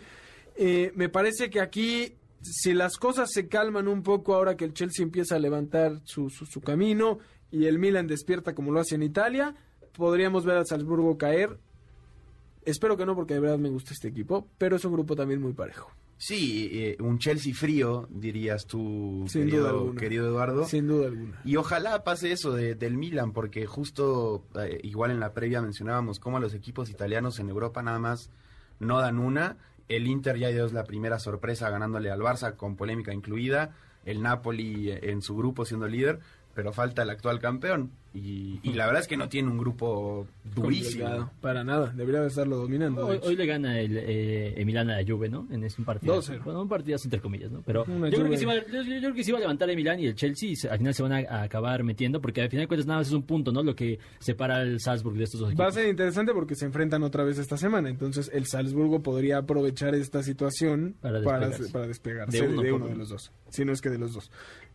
Eh, 0.57 0.93
me 0.95 1.09
parece 1.09 1.51
que 1.51 1.61
aquí, 1.61 2.15
si 2.41 2.75
las 2.75 2.97
cosas 2.97 3.31
se 3.33 3.49
calman 3.49 3.89
un 3.89 4.03
poco 4.03 4.35
ahora 4.35 4.57
que 4.57 4.65
el 4.65 4.73
Chelsea 4.73 5.03
empieza 5.03 5.37
a 5.37 5.41
levantar 5.41 6.01
su, 6.05 6.31
su 6.31 6.61
camino 6.61 7.19
y 7.51 7.67
el 7.67 7.79
Milan 7.79 8.07
despierta 8.07 8.55
como 8.55 8.73
lo 8.73 8.81
hace 8.81 8.95
en 8.95 9.03
Italia, 9.03 9.55
podríamos 9.97 10.45
ver 10.45 10.57
al 10.57 10.67
Salzburgo 10.67 11.19
caer. 11.19 11.59
Espero 12.65 12.97
que 12.97 13.05
no, 13.07 13.15
porque 13.15 13.35
de 13.35 13.41
verdad 13.41 13.59
me 13.59 13.69
gusta 13.71 13.93
este 13.93 14.09
equipo, 14.09 14.49
pero 14.59 14.77
es 14.77 14.85
un 14.85 14.93
grupo 14.93 15.15
también 15.17 15.41
muy 15.41 15.53
parejo. 15.53 15.91
Sí, 16.17 16.71
eh, 16.73 16.97
un 17.01 17.19
Chelsea 17.19 17.53
frío, 17.55 18.07
dirías 18.11 18.67
tú, 18.67 19.25
Sin 19.29 19.43
duda 19.43 19.51
querido, 19.51 19.69
alguna. 19.69 20.01
querido 20.01 20.27
Eduardo. 20.29 20.65
Sin 20.65 20.87
duda 20.87 21.07
alguna. 21.09 21.41
Y 21.45 21.57
ojalá 21.57 22.05
pase 22.05 22.31
eso 22.33 22.53
de- 22.53 22.75
del 22.77 22.97
Milan, 22.97 23.33
porque 23.33 23.67
justo 23.67 24.45
eh, 24.55 24.79
igual 24.85 25.11
en 25.11 25.21
la 25.21 25.35
previa 25.35 25.61
mencionábamos 25.61 26.21
cómo 26.21 26.39
los 26.39 26.55
equipos 26.55 26.89
italianos 26.89 27.39
en 27.41 27.49
Europa 27.49 27.83
nada 27.83 27.99
más 27.99 28.31
no 28.79 29.01
dan 29.01 29.19
una. 29.19 29.57
El 29.89 30.07
Inter 30.07 30.39
ya 30.39 30.49
dio 30.49 30.67
la 30.69 30.85
primera 30.85 31.19
sorpresa 31.19 31.69
ganándole 31.69 32.11
al 32.11 32.21
Barça 32.21 32.57
con 32.57 32.77
polémica 32.77 33.13
incluida. 33.13 33.75
El 34.07 34.23
Napoli 34.23 34.91
eh, 34.93 35.01
en 35.11 35.21
su 35.21 35.37
grupo 35.37 35.65
siendo 35.65 35.89
líder, 35.89 36.21
pero 36.55 36.73
falta 36.73 37.03
el 37.03 37.11
actual 37.11 37.39
campeón. 37.41 37.91
Y, 38.15 38.61
y 38.63 38.75
la 38.75 38.87
verdad 38.87 39.03
es 39.03 39.09
que 39.09 39.17
no 39.17 39.29
tiene 39.29 39.49
un 39.51 39.59
grupo 39.59 40.29
durísimo. 40.55 41.31
Para 41.41 41.65
nada, 41.65 41.93
debería 41.97 42.21
de 42.21 42.29
estarlo 42.29 42.57
dominando. 42.59 43.07
Hoy, 43.07 43.35
le 43.35 43.45
gana 43.47 43.81
el, 43.81 43.97
eh, 43.99 44.55
el 44.57 44.65
Milan 44.67 44.89
a 44.91 45.01
la 45.01 45.07
Juve, 45.07 45.29
¿no? 45.29 45.49
En 45.51 45.65
ese 45.65 45.81
un 45.81 45.85
partido. 45.85 46.23
2-0. 46.23 46.45
Bueno, 46.45 46.63
un 46.63 46.69
partido 46.69 46.97
entre 47.03 47.21
comillas, 47.21 47.51
¿no? 47.51 47.63
Pero 47.67 47.85
yo 47.87 48.11
creo, 48.11 48.31
que 48.31 48.39
sí 48.39 48.45
va, 48.45 48.55
yo, 48.55 48.83
yo 48.83 49.01
creo 49.01 49.15
que 49.15 49.25
sí 49.25 49.33
va 49.33 49.39
a 49.39 49.41
levantar 49.41 49.69
el 49.69 49.75
Milan 49.77 49.99
y 49.99 50.07
el 50.07 50.15
Chelsea 50.15 50.51
y 50.51 50.55
se- 50.57 50.69
al 50.69 50.79
final 50.79 50.95
se 50.95 51.03
van 51.03 51.13
a, 51.13 51.17
a 51.29 51.43
acabar 51.43 51.83
metiendo 51.83 52.21
porque 52.21 52.41
al 52.43 52.49
final 52.51 52.65
de 52.65 52.69
cuentas 52.69 52.87
nada 52.87 53.01
más 53.01 53.09
es 53.09 53.13
un 53.15 53.25
punto, 53.25 53.51
¿no? 53.51 53.65
Lo 53.65 53.75
que 53.75 53.99
separa 54.21 54.59
al 54.59 54.79
Salzburg 54.81 55.17
de 55.17 55.25
estos 55.25 55.41
dos 55.41 55.49
Va 55.49 55.51
a 55.51 55.55
equipos. 55.55 55.75
ser 55.75 55.89
interesante 55.89 56.33
porque 56.33 56.55
se 56.55 56.67
enfrentan 56.67 57.03
otra 57.03 57.25
vez 57.25 57.39
esta 57.39 57.57
semana. 57.57 57.89
Entonces 57.89 58.31
el 58.33 58.47
Salzburgo 58.47 59.03
podría 59.03 59.39
aprovechar 59.39 59.95
esta 59.97 60.23
situación 60.23 60.95
Para 61.01 61.19
despegarse. 61.19 61.73
para 61.73 61.87
despegarse 61.89 62.41
De 62.43 62.47
de 62.63 62.73
uno 62.73 62.87
de 62.87 62.95
los 62.95 63.09
dos. 63.09 63.33
Si 63.49 63.65
no 63.65 63.73
es 63.73 63.81
que 63.81 63.91
de 63.91 63.99
los 63.99 64.15
dos. 64.15 64.31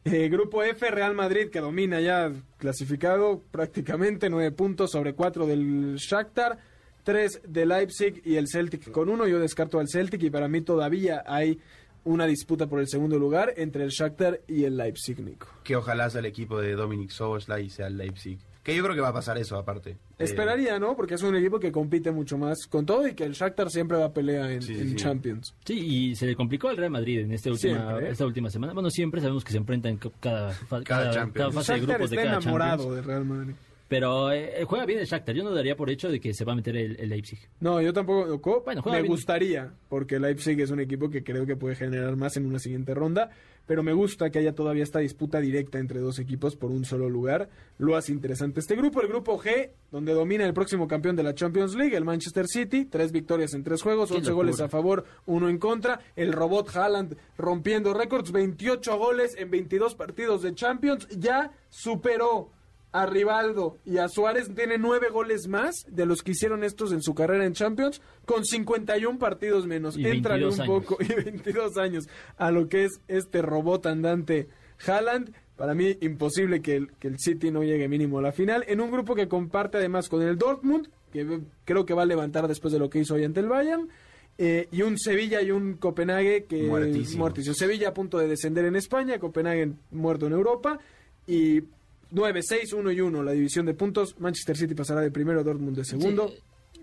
Eh, 0.06 0.29
grupo 0.29 0.63
F, 0.63 0.89
Real 0.89 1.13
Madrid 1.13 1.50
que 1.50 1.60
domina 1.60 2.00
ya 2.00 2.32
clasificado 2.58 3.44
prácticamente 3.51 4.29
nueve 4.29 4.51
puntos 4.51 4.91
sobre 4.91 5.13
cuatro 5.13 5.46
del 5.46 5.96
Shakhtar. 5.96 6.58
Tres 7.03 7.41
de 7.48 7.65
Leipzig 7.65 8.22
y 8.25 8.36
el 8.36 8.48
Celtic 8.48 8.91
con 8.91 9.10
uno. 9.10 9.27
Yo 9.27 9.39
descarto 9.39 9.79
al 9.79 9.88
Celtic 9.88 10.22
y 10.24 10.29
para 10.29 10.48
mí 10.48 10.62
todavía 10.62 11.24
hay 11.25 11.60
una 12.03 12.25
disputa 12.25 12.68
por 12.68 12.79
el 12.79 12.88
segundo 12.88 13.18
lugar 13.18 13.53
entre 13.58 13.84
el 13.84 13.89
Shakhtar 13.89 14.41
y 14.48 14.63
el 14.63 14.77
Leipzig, 14.77 15.20
Nico. 15.20 15.48
Que 15.63 15.75
ojalá 15.75 16.10
sea 16.10 16.20
el 16.20 16.25
equipo 16.25 16.60
de 16.60 16.74
Dominic 16.74 17.10
Soboslai 17.10 17.65
y 17.65 17.70
sea 17.70 17.88
el 17.88 17.98
Leipzig. 17.98 18.39
Que 18.63 18.76
yo 18.76 18.84
creo 18.84 18.93
que 18.93 19.02
va 19.02 19.08
a 19.08 19.13
pasar 19.13 19.38
eso 19.38 19.58
aparte. 19.58 19.91
Eh, 19.91 19.95
Esperaría, 20.19 20.78
¿no? 20.80 20.95
Porque 20.95 21.13
es 21.15 21.24
un 21.24 21.34
equipo 21.36 21.60
que 21.60 21.72
compite 21.72 22.12
mucho 22.12 22.38
más 22.38 22.67
con 22.67 22.86
todo 22.86 23.08
y 23.08 23.13
que 23.13 23.24
el 23.24 23.32
Shakhtar 23.32 23.69
siempre 23.69 23.98
va 23.98 24.06
a 24.06 24.13
pelear 24.13 24.52
en, 24.52 24.62
Sí, 24.62 24.76
sí, 24.76 24.82
en 24.82 24.89
sí. 24.89 24.95
Champions. 24.98 25.56
Sí, 25.65 25.80
y 25.80 26.15
se 26.15 26.26
le 26.26 26.36
complicó 26.36 26.67
al 26.67 26.78
Real 26.78 26.91
Madrid 26.91 27.19
en 27.22 27.32
esta 27.32 27.50
última, 27.52 27.80
Siempre, 27.88 28.08
¿eh? 28.08 28.12
esta 28.12 28.26
última 28.26 28.50
semana. 28.50 28.74
Bueno, 28.74 28.89
siempre 28.89 29.22
sabemos 29.22 29.43
que 29.45 29.52
se 29.54 29.58
enfrentan 29.60 29.95
ca- 29.98 30.10
cada, 30.19 30.54
cada, 30.84 31.52
fase 31.52 31.74
de 31.74 31.80
grupos 31.80 32.10
de 32.10 32.15
está 32.17 32.28
cada 32.30 32.38
enamorado 32.41 32.78
Champions. 32.84 32.95
de 32.95 33.02
Real 33.02 33.26
Madrid. 33.26 33.54
Pero 33.89 34.32
eh, 34.32 34.63
juega 34.65 34.86
bien 34.86 34.99
el 34.99 35.06
Shakhtar. 35.08 35.36
Yo 35.36 35.43
no 35.43 35.52
daría 35.52 35.75
por 35.75 35.89
hecho 35.89 36.10
de 36.10 36.19
que 36.21 36.34
se 36.34 36.45
va 36.45 36.54
a 36.54 36.56
meter 36.56 36.78
el, 36.78 36.95
el 36.99 37.10
Leipzig. 37.10 37.39
No, 37.60 37.82
yo 37.82 37.91
tampoco. 37.91 38.62
Bueno, 38.63 38.84
me 38.86 38.91
bien. 39.02 39.08
gustaría, 39.08 39.73
porque 39.89 40.19
Leipzig 40.19 40.62
es 40.62 40.69
un 40.69 40.80
equipo 40.80 41.10
que 41.10 41.23
creo 41.23 41.45
que 41.47 41.56
puede 41.56 41.75
generar 41.75 42.15
más 42.15 42.38
en 42.38 42.45
una 42.45 42.60
siguiente 42.60 42.93
ronda, 42.93 43.32
pero 43.65 43.82
me 43.82 43.93
gusta 43.93 44.30
que 44.30 44.38
haya 44.38 44.54
todavía 44.54 44.84
esta 44.84 44.99
disputa 44.99 45.39
directa 45.39 45.80
entre 45.80 45.99
dos 46.02 46.19
equipos 46.19 46.56
por 46.56 46.69
un 46.69 46.86
solo 46.86 47.10
lugar. 47.10 47.49
Lo 47.80 47.95
hace 47.95 48.12
interesante 48.12 48.60
este 48.60 48.75
grupo, 48.75 49.02
el 49.02 49.08
grupo 49.08 49.39
G, 49.39 49.71
donde 49.91 50.13
domina 50.13 50.45
el 50.45 50.54
próximo 50.54 50.88
campeón 50.88 51.15
de 51.15 51.23
la 51.23 51.34
Champions 51.34 51.73
League, 51.75 51.97
el 51.97 52.06
Manchester 52.06 52.45
City, 52.47 52.86
tres 52.86 53.12
victorias 53.12 53.56
en 53.56 53.63
tres 53.63 53.82
juegos, 53.82 54.10
Qué 54.10 54.17
11 54.17 54.30
locura. 54.30 54.45
goles 54.45 54.62
a 54.62 54.69
favor, 54.69 55.04
uno 55.25 55.49
en 55.49 55.58
contra, 55.58 55.99
el 56.15 56.32
robot 56.32 56.75
Haaland 56.75 57.17
rompiendo 57.39 57.93
récords, 57.95 58.32
28 58.32 58.97
goles 58.99 59.36
en 59.36 59.49
22 59.49 59.95
partidos 59.95 60.43
de 60.43 60.54
Champions, 60.54 61.08
ya 61.10 61.52
superó 61.69 62.52
a 62.91 63.06
Rivaldo 63.06 63.78
y 63.86 63.97
a 63.97 64.08
Suárez 64.10 64.49
tiene 64.56 64.78
nueve 64.78 65.10
goles 65.10 65.47
más 65.47 65.86
de 65.88 66.06
los 66.06 66.21
que 66.23 66.32
hicieron 66.32 66.63
estos 66.63 66.91
en 66.91 67.02
su 67.04 67.13
carrera 67.13 67.45
en 67.45 67.54
Champions, 67.54 68.02
con 68.25 68.45
51 68.45 69.19
partidos 69.19 69.67
menos. 69.67 69.95
Y 69.97 70.06
Entrale 70.08 70.45
22 70.45 70.56
un 70.56 70.62
años. 70.62 70.84
poco, 70.86 70.97
y 71.04 71.13
22 71.13 71.78
años, 71.78 72.10
a 72.38 72.52
lo 72.52 72.67
que 72.67 72.86
es 72.86 72.99
este 73.08 73.41
robot 73.41 73.86
andante 73.86 74.47
Haaland. 74.88 75.34
Para 75.56 75.73
mí, 75.75 75.97
imposible 76.02 76.62
que 76.62 76.78
el, 76.78 76.91
que 76.93 77.10
el 77.10 77.19
City 77.19 77.52
no 77.52 77.63
llegue 77.63 77.88
mínimo 77.89 78.19
a 78.19 78.21
la 78.21 78.32
final. 78.32 78.63
En 78.67 78.80
un 78.80 78.89
grupo 78.91 79.13
que 79.13 79.28
comparte 79.28 79.78
además 79.78 80.08
con 80.08 80.21
el 80.21 80.38
Dortmund, 80.38 80.88
que 81.12 81.41
creo 81.65 81.86
que 81.86 81.93
va 81.93 82.04
a 82.04 82.06
levantar 82.06 82.47
después 82.47 82.71
de 82.71 82.80
lo 82.80 82.89
que 82.89 82.99
hizo 82.99 83.15
hoy 83.15 83.25
ante 83.25 83.41
el 83.41 83.49
Bayern. 83.49 83.89
eh, 84.38 84.69
y 84.71 84.84
un 84.84 84.97
Sevilla 84.97 85.41
y 85.41 85.52
un 85.52 85.73
Copenhague 85.73 86.45
que 86.45 86.63
Muertísimos. 86.63 87.17
muertísimo. 87.17 87.56
Sevilla 87.56 87.89
a 87.89 87.93
punto 87.93 88.17
de 88.19 88.30
descender 88.30 88.63
en 88.63 88.78
España, 88.78 89.19
Copenhague 89.19 89.73
muerto 89.91 90.28
en 90.28 90.32
Europa 90.34 90.80
y 91.28 91.63
9, 92.12 92.41
6, 92.41 92.74
1 92.74 92.91
y 92.91 93.02
1 93.02 93.24
la 93.24 93.32
división 93.32 93.65
de 93.65 93.74
puntos. 93.74 94.19
Manchester 94.19 94.58
City 94.58 94.76
pasará 94.76 95.02
de 95.02 95.12
primero, 95.12 95.43
Dortmund 95.43 95.78
de 95.78 95.86
segundo. 95.86 96.30
Sí. 96.30 96.36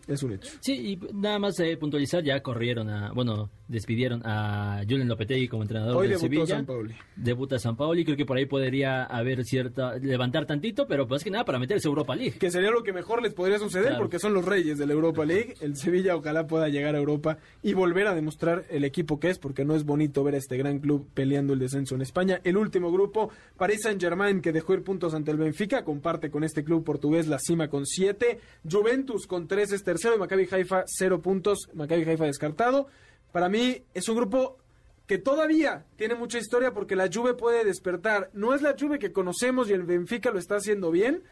Es 0.07 0.23
un 0.23 0.33
hecho. 0.35 0.53
Sí, 0.61 0.73
y 0.93 1.15
nada 1.15 1.39
más 1.39 1.59
eh, 1.61 1.77
puntualizar, 1.77 2.23
ya 2.23 2.41
corrieron 2.41 2.89
a, 2.89 3.13
bueno, 3.13 3.51
despidieron 3.67 4.23
a 4.25 4.83
Julian 4.89 5.09
Lopetegui 5.09 5.49
como 5.49 5.63
entrenador 5.63 5.97
Hoy 5.97 6.07
de 6.09 6.15
debutó 6.15 6.27
Sevilla. 6.27 6.47
San 6.47 6.67
Pauli. 6.67 6.95
Debuta 7.17 7.59
San 7.59 7.77
Paoli, 7.77 8.05
creo 8.05 8.17
que 8.17 8.25
por 8.25 8.37
ahí 8.37 8.47
podría 8.47 9.03
haber 9.05 9.45
cierta, 9.45 9.97
levantar 9.99 10.47
tantito, 10.47 10.87
pero 10.87 11.07
más 11.09 11.25
que 11.25 11.31
nada 11.31 11.45
para 11.45 11.59
meterse 11.59 11.89
a 11.89 11.91
Europa 11.91 12.15
League. 12.15 12.39
Que 12.39 12.51
sería 12.53 12.71
lo 12.71 12.83
que 12.85 12.93
mejor 12.93 13.21
les 13.23 13.35
podría 13.35 13.59
suceder 13.59 13.87
Claro. 13.89 13.99
porque 14.03 14.19
son 14.21 14.33
los 14.33 14.45
reyes 14.45 14.79
de 14.79 14.87
la 14.87 14.93
Europa 14.93 15.25
League. 15.25 15.55
El 15.61 15.77
Sevilla 15.77 16.15
ojalá 16.15 16.47
pueda 16.47 16.69
llegar 16.69 16.95
a 16.95 16.99
Europa 16.99 17.39
y 17.63 17.75
volver 17.75 18.07
a 18.07 18.15
demostrar 18.15 18.65
el 18.71 18.85
equipo 18.85 19.19
que 19.19 19.31
es, 19.31 19.39
porque 19.41 19.65
no 19.65 19.75
es 19.75 19.85
bonito 19.85 20.23
ver 20.23 20.35
a 20.35 20.39
este 20.39 20.57
gran 20.57 20.79
club 20.79 21.09
peleando 21.15 21.53
el 21.53 21.59
descenso 21.59 21.97
en 21.97 22.03
España. 22.03 22.41
El 22.45 22.57
último 22.57 22.93
grupo, 22.93 23.31
Paris 23.57 23.81
Saint-Germain, 23.83 24.41
que 24.41 24.53
dejó 24.53 24.75
ir 24.75 24.85
puntos 24.85 25.15
ante 25.15 25.33
el 25.33 25.37
Benfica, 25.39 25.85
comparte 25.85 26.31
con 26.31 26.45
este 26.45 26.63
club 26.63 26.85
portugués 26.85 27.27
la 27.27 27.39
cima 27.41 27.69
con 27.69 27.87
7. 27.87 28.39
Juventus 28.71 29.27
con 29.27 29.49
3 29.49 29.73
es 29.73 29.83
tercero 29.97 30.17
y 30.17 30.19
Maccabi 30.19 30.47
Haifa 30.51 30.85
0 30.87 31.23
puntos. 31.23 31.71
Maccabi 31.73 32.03
Haifa 32.05 32.27
descartado. 32.27 32.87
Para 33.33 33.49
mí 33.49 33.83
es 33.95 34.09
un 34.09 34.17
grupo 34.17 34.59
que 35.07 35.17
todavía 35.17 35.87
tiene 35.97 36.15
mucha 36.15 36.39
historia 36.39 36.75
porque 36.75 36.97
la 36.97 37.09
Juve 37.13 37.33
puede 37.33 37.65
despertar. 37.65 38.29
No 38.35 38.55
es 38.55 38.61
la 38.61 38.77
Juve 38.79 38.99
que 38.99 39.13
conocemos 39.13 39.71
y 39.71 39.73
el 39.73 39.85
Benfica 39.85 40.31
lo 40.31 40.39
está 40.39 40.57
haciendo 40.57 40.91
bien, 40.91 41.23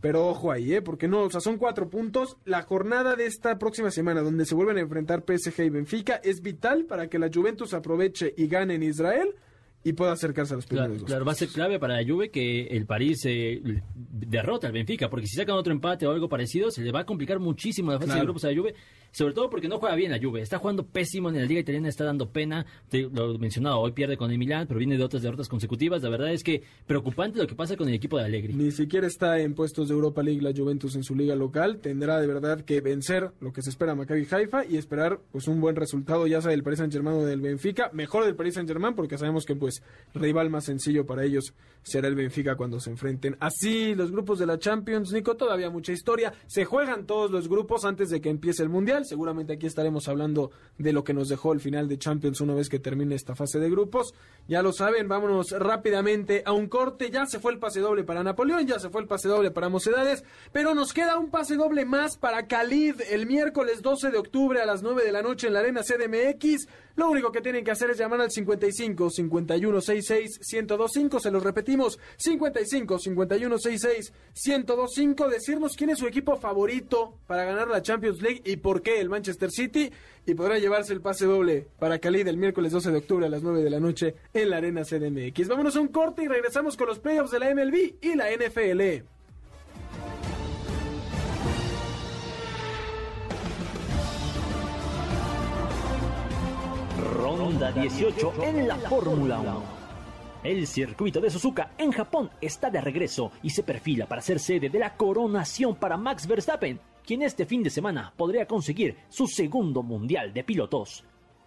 pero 0.00 0.26
ojo 0.26 0.50
ahí, 0.50 0.72
¿eh? 0.72 0.80
Porque 0.80 1.06
no, 1.06 1.22
o 1.24 1.30
sea, 1.30 1.40
son 1.40 1.58
cuatro 1.58 1.90
puntos. 1.90 2.38
La 2.46 2.62
jornada 2.62 3.14
de 3.14 3.26
esta 3.26 3.58
próxima 3.58 3.90
semana, 3.90 4.22
donde 4.22 4.46
se 4.46 4.54
vuelven 4.54 4.78
a 4.78 4.82
enfrentar 4.82 5.24
PSG 5.26 5.64
y 5.64 5.70
Benfica, 5.70 6.14
es 6.24 6.40
vital 6.40 6.84
para 6.86 7.08
que 7.08 7.18
la 7.18 7.28
Juventus 7.32 7.74
aproveche 7.74 8.32
y 8.38 8.46
gane 8.46 8.76
en 8.76 8.84
Israel 8.84 9.34
y 9.84 9.92
pueda 9.92 10.12
acercarse 10.12 10.54
a 10.54 10.56
los 10.56 10.66
primeros 10.66 10.88
Claro, 10.88 11.00
dos. 11.00 11.06
claro, 11.08 11.24
va 11.24 11.32
a 11.32 11.34
ser 11.36 11.48
clave 11.48 11.78
para 11.78 12.00
la 12.00 12.06
Juve 12.06 12.30
que 12.30 12.66
el 12.66 12.84
París 12.84 13.20
eh, 13.24 13.62
derrote 13.94 14.66
al 14.66 14.72
Benfica, 14.72 15.08
porque 15.08 15.26
si 15.26 15.36
sacan 15.36 15.56
otro 15.56 15.72
empate 15.72 16.06
o 16.06 16.10
algo 16.10 16.28
parecido, 16.28 16.70
se 16.70 16.82
le 16.82 16.92
va 16.92 17.00
a 17.00 17.06
complicar 17.06 17.38
muchísimo 17.38 17.92
la 17.92 17.98
fase 18.00 18.14
de 18.14 18.20
grupos 18.22 18.44
a 18.44 18.50
la 18.50 18.56
Juve, 18.56 18.74
sobre 19.10 19.32
todo 19.32 19.48
porque 19.48 19.68
no 19.68 19.78
juega 19.78 19.94
bien 19.94 20.10
la 20.10 20.18
Juve, 20.20 20.42
está 20.42 20.58
jugando 20.58 20.84
pésimo 20.86 21.28
en 21.30 21.36
la 21.36 21.44
liga 21.44 21.60
italiana, 21.60 21.88
está 21.88 22.04
dando 22.04 22.28
pena, 22.30 22.66
te- 22.90 23.08
lo 23.10 23.34
he 23.34 23.38
mencionado, 23.38 23.78
hoy 23.80 23.92
pierde 23.92 24.16
con 24.16 24.30
el 24.30 24.36
Milán, 24.38 24.66
pero 24.66 24.78
viene 24.78 24.98
de 24.98 25.04
otras 25.04 25.22
derrotas 25.22 25.48
consecutivas, 25.48 26.02
la 26.02 26.10
verdad 26.10 26.32
es 26.32 26.42
que 26.42 26.62
preocupante 26.86 27.38
lo 27.38 27.46
que 27.46 27.54
pasa 27.54 27.76
con 27.76 27.88
el 27.88 27.94
equipo 27.94 28.18
de 28.18 28.24
Allegri. 28.24 28.52
Ni 28.54 28.70
siquiera 28.72 29.06
está 29.06 29.38
en 29.40 29.54
puestos 29.54 29.88
de 29.88 29.94
Europa 29.94 30.22
League 30.22 30.42
la 30.42 30.52
Juventus 30.54 30.96
en 30.96 31.04
su 31.04 31.14
liga 31.14 31.34
local. 31.36 31.78
Tendrá 31.78 32.20
de 32.20 32.26
verdad 32.26 32.60
que 32.62 32.80
vencer 32.80 33.30
lo 33.40 33.52
que 33.52 33.62
se 33.62 33.70
espera 33.70 33.92
a 33.92 33.94
Maccabi 33.94 34.26
Haifa 34.30 34.64
y 34.66 34.76
esperar 34.76 35.20
pues 35.32 35.48
un 35.48 35.60
buen 35.60 35.76
resultado 35.76 36.26
ya 36.26 36.40
sea 36.42 36.50
del 36.50 36.62
Paris 36.62 36.78
Saint-Germain 36.80 37.16
o 37.16 37.24
del 37.24 37.40
Benfica. 37.40 37.90
Mejor 37.92 38.24
del 38.26 38.34
Paris 38.36 38.54
Saint-Germain 38.54 38.94
porque 38.94 39.16
sabemos 39.16 39.46
que 39.46 39.54
pues 39.56 39.67
pues 39.68 39.82
rival 40.14 40.48
más 40.48 40.64
sencillo 40.64 41.04
para 41.04 41.24
ellos 41.24 41.52
será 41.82 42.08
el 42.08 42.14
Benfica 42.14 42.56
cuando 42.56 42.80
se 42.80 42.90
enfrenten. 42.90 43.36
Así 43.40 43.94
los 43.94 44.10
grupos 44.10 44.38
de 44.38 44.46
la 44.46 44.58
Champions, 44.58 45.12
Nico, 45.12 45.36
todavía 45.36 45.70
mucha 45.70 45.92
historia. 45.92 46.32
Se 46.46 46.64
juegan 46.64 47.06
todos 47.06 47.30
los 47.30 47.48
grupos 47.48 47.84
antes 47.84 48.10
de 48.10 48.20
que 48.20 48.28
empiece 48.28 48.62
el 48.62 48.68
Mundial. 48.68 49.06
Seguramente 49.06 49.54
aquí 49.54 49.66
estaremos 49.66 50.08
hablando 50.08 50.50
de 50.76 50.92
lo 50.92 51.04
que 51.04 51.14
nos 51.14 51.28
dejó 51.28 51.52
el 51.52 51.60
final 51.60 51.88
de 51.88 51.98
Champions 51.98 52.40
una 52.40 52.54
vez 52.54 52.68
que 52.68 52.78
termine 52.78 53.14
esta 53.14 53.34
fase 53.34 53.58
de 53.58 53.70
grupos. 53.70 54.12
Ya 54.46 54.62
lo 54.62 54.72
saben, 54.72 55.08
vámonos 55.08 55.50
rápidamente 55.52 56.42
a 56.44 56.52
un 56.52 56.68
corte. 56.68 57.10
Ya 57.10 57.26
se 57.26 57.38
fue 57.38 57.52
el 57.52 57.58
pase 57.58 57.80
doble 57.80 58.04
para 58.04 58.22
Napoleón, 58.22 58.66
ya 58.66 58.78
se 58.78 58.90
fue 58.90 59.00
el 59.00 59.08
pase 59.08 59.28
doble 59.28 59.50
para 59.50 59.68
Mocedades, 59.68 60.24
pero 60.52 60.74
nos 60.74 60.92
queda 60.92 61.18
un 61.18 61.30
pase 61.30 61.56
doble 61.56 61.84
más 61.84 62.18
para 62.18 62.46
Khalid 62.46 63.00
el 63.10 63.26
miércoles 63.26 63.82
12 63.82 64.10
de 64.10 64.18
octubre 64.18 64.60
a 64.60 64.66
las 64.66 64.82
9 64.82 65.04
de 65.04 65.12
la 65.12 65.22
noche 65.22 65.46
en 65.46 65.54
la 65.54 65.60
Arena 65.60 65.82
CDMX. 65.82 66.66
Lo 66.96 67.08
único 67.10 67.30
que 67.30 67.40
tienen 67.40 67.64
que 67.64 67.70
hacer 67.70 67.90
es 67.90 67.98
llamar 67.98 68.20
al 68.20 68.30
55 68.30 69.10
51 69.10 69.57
66 69.58 70.40
1025. 70.40 71.20
Se 71.20 71.30
los 71.30 71.42
repetimos: 71.42 71.98
55 72.16 72.98
51 72.98 73.58
66 73.58 74.12
1025. 74.46 75.28
Decirnos 75.28 75.76
quién 75.76 75.90
es 75.90 75.98
su 75.98 76.06
equipo 76.06 76.36
favorito 76.36 77.14
para 77.26 77.44
ganar 77.44 77.68
la 77.68 77.82
Champions 77.82 78.22
League 78.22 78.42
y 78.44 78.56
por 78.56 78.82
qué 78.82 79.00
el 79.00 79.08
Manchester 79.08 79.50
City. 79.50 79.90
Y 80.26 80.34
podrá 80.34 80.58
llevarse 80.58 80.92
el 80.92 81.00
pase 81.00 81.24
doble 81.24 81.68
para 81.78 81.98
Cali 81.98 82.20
el 82.20 82.36
miércoles 82.36 82.72
12 82.72 82.90
de 82.90 82.98
octubre 82.98 83.26
a 83.26 83.30
las 83.30 83.42
9 83.42 83.62
de 83.62 83.70
la 83.70 83.80
noche 83.80 84.14
en 84.34 84.50
la 84.50 84.58
Arena 84.58 84.82
CDMX. 84.82 85.48
Vámonos 85.48 85.76
a 85.76 85.80
un 85.80 85.88
corte 85.88 86.24
y 86.24 86.28
regresamos 86.28 86.76
con 86.76 86.88
los 86.88 86.98
playoffs 86.98 87.30
de 87.30 87.38
la 87.38 87.54
MLB 87.54 87.94
y 88.00 88.14
la 88.14 88.30
NFL. 88.30 89.17
Ronda 97.18 97.72
18 97.72 98.44
en 98.44 98.68
la 98.68 98.76
Fórmula 98.76 99.40
1. 99.40 99.62
El 100.44 100.68
circuito 100.68 101.20
de 101.20 101.30
Suzuka 101.30 101.72
en 101.76 101.90
Japón 101.90 102.30
está 102.40 102.70
de 102.70 102.80
regreso 102.80 103.32
y 103.42 103.50
se 103.50 103.64
perfila 103.64 104.06
para 104.06 104.22
ser 104.22 104.38
sede 104.38 104.70
de 104.70 104.78
la 104.78 104.96
coronación 104.96 105.74
para 105.74 105.96
Max 105.96 106.28
Verstappen, 106.28 106.78
quien 107.04 107.22
este 107.22 107.44
fin 107.44 107.64
de 107.64 107.70
semana 107.70 108.12
podría 108.16 108.46
conseguir 108.46 108.98
su 109.08 109.26
segundo 109.26 109.82
mundial 109.82 110.32
de 110.32 110.44
pilotos. 110.44 111.04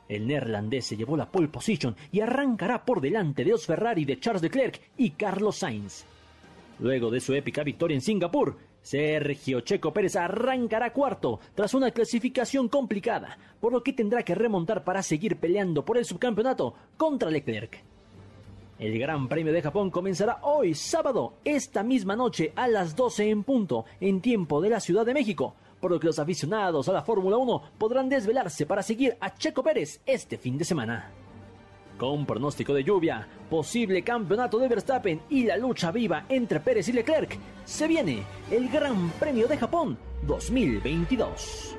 El 0.09 0.27
neerlandés 0.27 0.87
se 0.87 0.97
llevó 0.97 1.15
la 1.15 1.31
pole 1.31 1.47
position 1.47 1.95
y 2.11 2.19
arrancará 2.19 2.83
por 2.83 2.99
delante 2.99 3.45
de 3.45 3.53
Os 3.53 3.65
Ferrari 3.65 4.03
de 4.03 4.19
Charles 4.19 4.41
Leclerc 4.41 4.81
y 4.97 5.11
Carlos 5.11 5.55
Sainz. 5.55 6.03
Luego 6.79 7.09
de 7.09 7.21
su 7.21 7.33
épica 7.33 7.63
victoria 7.63 7.95
en 7.95 8.01
Singapur, 8.01 8.57
Sergio 8.81 9.61
Checo 9.61 9.93
Pérez 9.93 10.15
arrancará 10.15 10.91
cuarto 10.91 11.39
tras 11.53 11.73
una 11.73 11.91
clasificación 11.91 12.67
complicada, 12.67 13.37
por 13.59 13.71
lo 13.71 13.83
que 13.83 13.93
tendrá 13.93 14.23
que 14.23 14.35
remontar 14.35 14.83
para 14.83 15.03
seguir 15.03 15.37
peleando 15.37 15.85
por 15.85 15.97
el 15.97 16.05
subcampeonato 16.05 16.73
contra 16.97 17.29
Leclerc. 17.29 17.83
El 18.79 18.97
Gran 18.97 19.27
Premio 19.27 19.53
de 19.53 19.61
Japón 19.61 19.91
comenzará 19.91 20.39
hoy, 20.41 20.73
sábado, 20.73 21.33
esta 21.45 21.83
misma 21.83 22.15
noche 22.15 22.51
a 22.55 22.67
las 22.67 22.95
12 22.95 23.29
en 23.29 23.43
punto, 23.43 23.85
en 23.99 24.21
tiempo 24.21 24.59
de 24.59 24.71
la 24.71 24.79
Ciudad 24.79 25.05
de 25.05 25.13
México, 25.13 25.53
por 25.79 25.91
lo 25.91 25.99
que 25.99 26.07
los 26.07 26.17
aficionados 26.17 26.89
a 26.89 26.93
la 26.93 27.03
Fórmula 27.03 27.37
1 27.37 27.61
podrán 27.77 28.09
desvelarse 28.09 28.65
para 28.65 28.81
seguir 28.81 29.15
a 29.19 29.35
Checo 29.35 29.61
Pérez 29.61 30.01
este 30.07 30.37
fin 30.39 30.57
de 30.57 30.65
semana. 30.65 31.20
Con 32.01 32.25
pronóstico 32.25 32.73
de 32.73 32.83
lluvia, 32.83 33.27
posible 33.47 34.01
campeonato 34.01 34.57
de 34.57 34.67
Verstappen 34.67 35.21
y 35.29 35.43
la 35.43 35.55
lucha 35.55 35.91
viva 35.91 36.25
entre 36.29 36.59
Pérez 36.59 36.87
y 36.87 36.93
Leclerc, 36.93 37.37
se 37.63 37.87
viene 37.87 38.23
el 38.49 38.69
Gran 38.69 39.11
Premio 39.19 39.47
de 39.47 39.55
Japón 39.55 39.99
2022. 40.23 41.77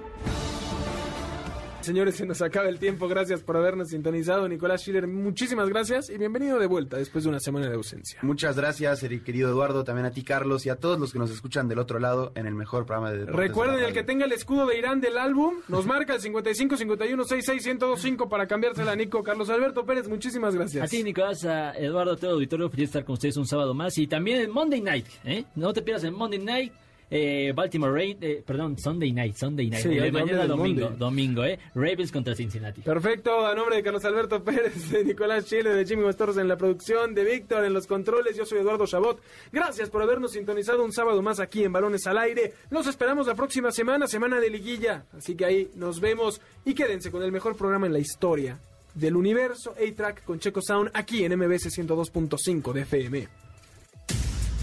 Señores, 1.83 2.15
se 2.15 2.25
nos 2.27 2.41
acaba 2.43 2.69
el 2.69 2.79
tiempo. 2.79 3.09
Gracias 3.09 3.43
por 3.43 3.57
habernos 3.57 3.89
sintonizado. 3.89 4.49
Nicolás 4.49 4.83
Schiller, 4.83 5.09
muchísimas 5.09 5.69
gracias 5.69 6.11
y 6.11 6.17
bienvenido 6.17 6.61
de 6.61 6.67
vuelta 6.67 6.97
después 6.97 7.25
de 7.25 7.31
una 7.31 7.41
semana 7.41 7.69
de 7.69 7.75
ausencia. 7.75 8.21
Muchas 8.23 8.57
gracias, 8.57 9.01
querido 9.25 9.51
Eduardo, 9.51 9.83
también 9.83 10.07
a 10.07 10.13
ti, 10.13 10.23
Carlos, 10.23 10.65
y 10.65 10.69
a 10.69 10.77
todos 10.77 11.01
los 11.01 11.13
que 11.13 11.19
nos 11.19 11.33
escuchan 11.33 11.67
del 11.67 11.81
otro 11.81 11.99
lado 11.99 12.31
en 12.37 12.47
el 12.47 12.55
mejor 12.55 12.87
programa 12.87 13.11
de 13.11 13.19
deportes 13.19 13.49
Recuerden, 13.49 13.81
de 13.81 13.87
el 13.87 13.93
que 13.93 14.05
tenga 14.05 14.27
el 14.27 14.33
escudo 14.33 14.67
de 14.67 14.79
Irán 14.79 15.01
del 15.01 15.19
álbum, 15.19 15.55
nos 15.67 15.85
marca 15.85 16.15
el 16.15 16.21
55 16.21 16.77
51 16.77 17.25
66 17.25 17.67
1025 17.67 18.29
para 18.29 18.47
cambiársela 18.47 18.93
a 18.93 18.97
Nico. 18.97 19.25
Carlos 19.25 19.51
Alberto 19.51 19.85
Pérez, 19.85 20.09
muchísimas 20.09 20.55
gracias. 20.55 20.85
A 20.85 20.89
ti, 20.89 21.03
Nicolás, 21.03 21.45
a 21.45 21.73
Eduardo, 21.73 22.13
a 22.13 22.17
todo 22.17 22.31
el 22.31 22.35
auditorio, 22.35 22.71
feliz 22.71 22.91
estar 22.91 23.05
con 23.05 23.15
ustedes 23.15 23.37
un 23.37 23.47
sábado 23.47 23.75
más. 23.75 23.99
Y 23.99 24.07
también 24.07 24.41
el 24.41 24.49
Monday 24.49 24.81
Night, 24.81 25.07
¿eh? 25.25 25.45
No 25.57 25.73
te 25.73 25.83
pierdas 25.83 26.05
el 26.05 26.13
Monday 26.13 26.39
Night. 26.39 26.73
Eh, 27.15 27.53
Baltimore 27.55 27.93
Rain, 27.93 28.17
eh, 28.23 28.43
perdón, 28.45 28.79
Sunday 28.79 29.13
Night, 29.13 29.37
Sunday 29.37 29.69
Night. 29.69 29.83
Sí, 29.83 29.91
mañana 30.11 30.47
domingo, 30.47 30.85
Monday. 30.85 30.99
domingo, 30.99 31.45
¿eh? 31.45 31.59
Ravens 31.75 32.11
contra 32.11 32.35
Cincinnati. 32.35 32.81
Perfecto, 32.81 33.47
a 33.47 33.55
nombre 33.55 33.77
de 33.77 33.83
Carlos 33.83 34.03
Alberto 34.07 34.43
Pérez, 34.43 34.91
de 34.91 35.05
Nicolás 35.05 35.45
Chile, 35.45 35.75
de 35.75 35.85
Jimmy 35.85 36.11
Torres 36.15 36.39
en 36.39 36.49
la 36.49 36.57
producción, 36.57 37.15
de 37.15 37.23
Víctor 37.25 37.67
en 37.67 37.75
los 37.75 37.87
controles, 37.87 38.35
yo 38.35 38.47
soy 38.47 38.61
Eduardo 38.61 38.87
Chabot. 38.87 39.21
Gracias 39.53 39.91
por 39.91 40.01
habernos 40.01 40.33
sintonizado 40.33 40.83
un 40.83 40.91
sábado 40.91 41.21
más 41.21 41.39
aquí 41.39 41.65
en 41.65 41.73
Balones 41.73 42.07
al 42.07 42.17
Aire. 42.17 42.55
Los 42.71 42.87
esperamos 42.87 43.27
la 43.27 43.35
próxima 43.35 43.71
semana, 43.73 44.07
semana 44.07 44.41
de 44.41 44.49
liguilla. 44.49 45.05
Así 45.13 45.35
que 45.35 45.45
ahí 45.45 45.71
nos 45.75 46.01
vemos 46.01 46.41
y 46.65 46.73
quédense 46.73 47.11
con 47.11 47.23
el 47.23 47.31
mejor 47.31 47.57
programa 47.57 47.87
en 47.87 47.93
la 47.93 47.99
historia 47.99 48.59
del 48.95 49.17
universo 49.17 49.73
A-Track 49.73 50.25
con 50.25 50.39
Checo 50.39 50.63
Sound 50.63 50.91
aquí 50.95 51.25
en 51.25 51.37
MBS 51.37 51.69
102.5 51.77 52.73
de 52.73 52.81
FM. 52.81 53.42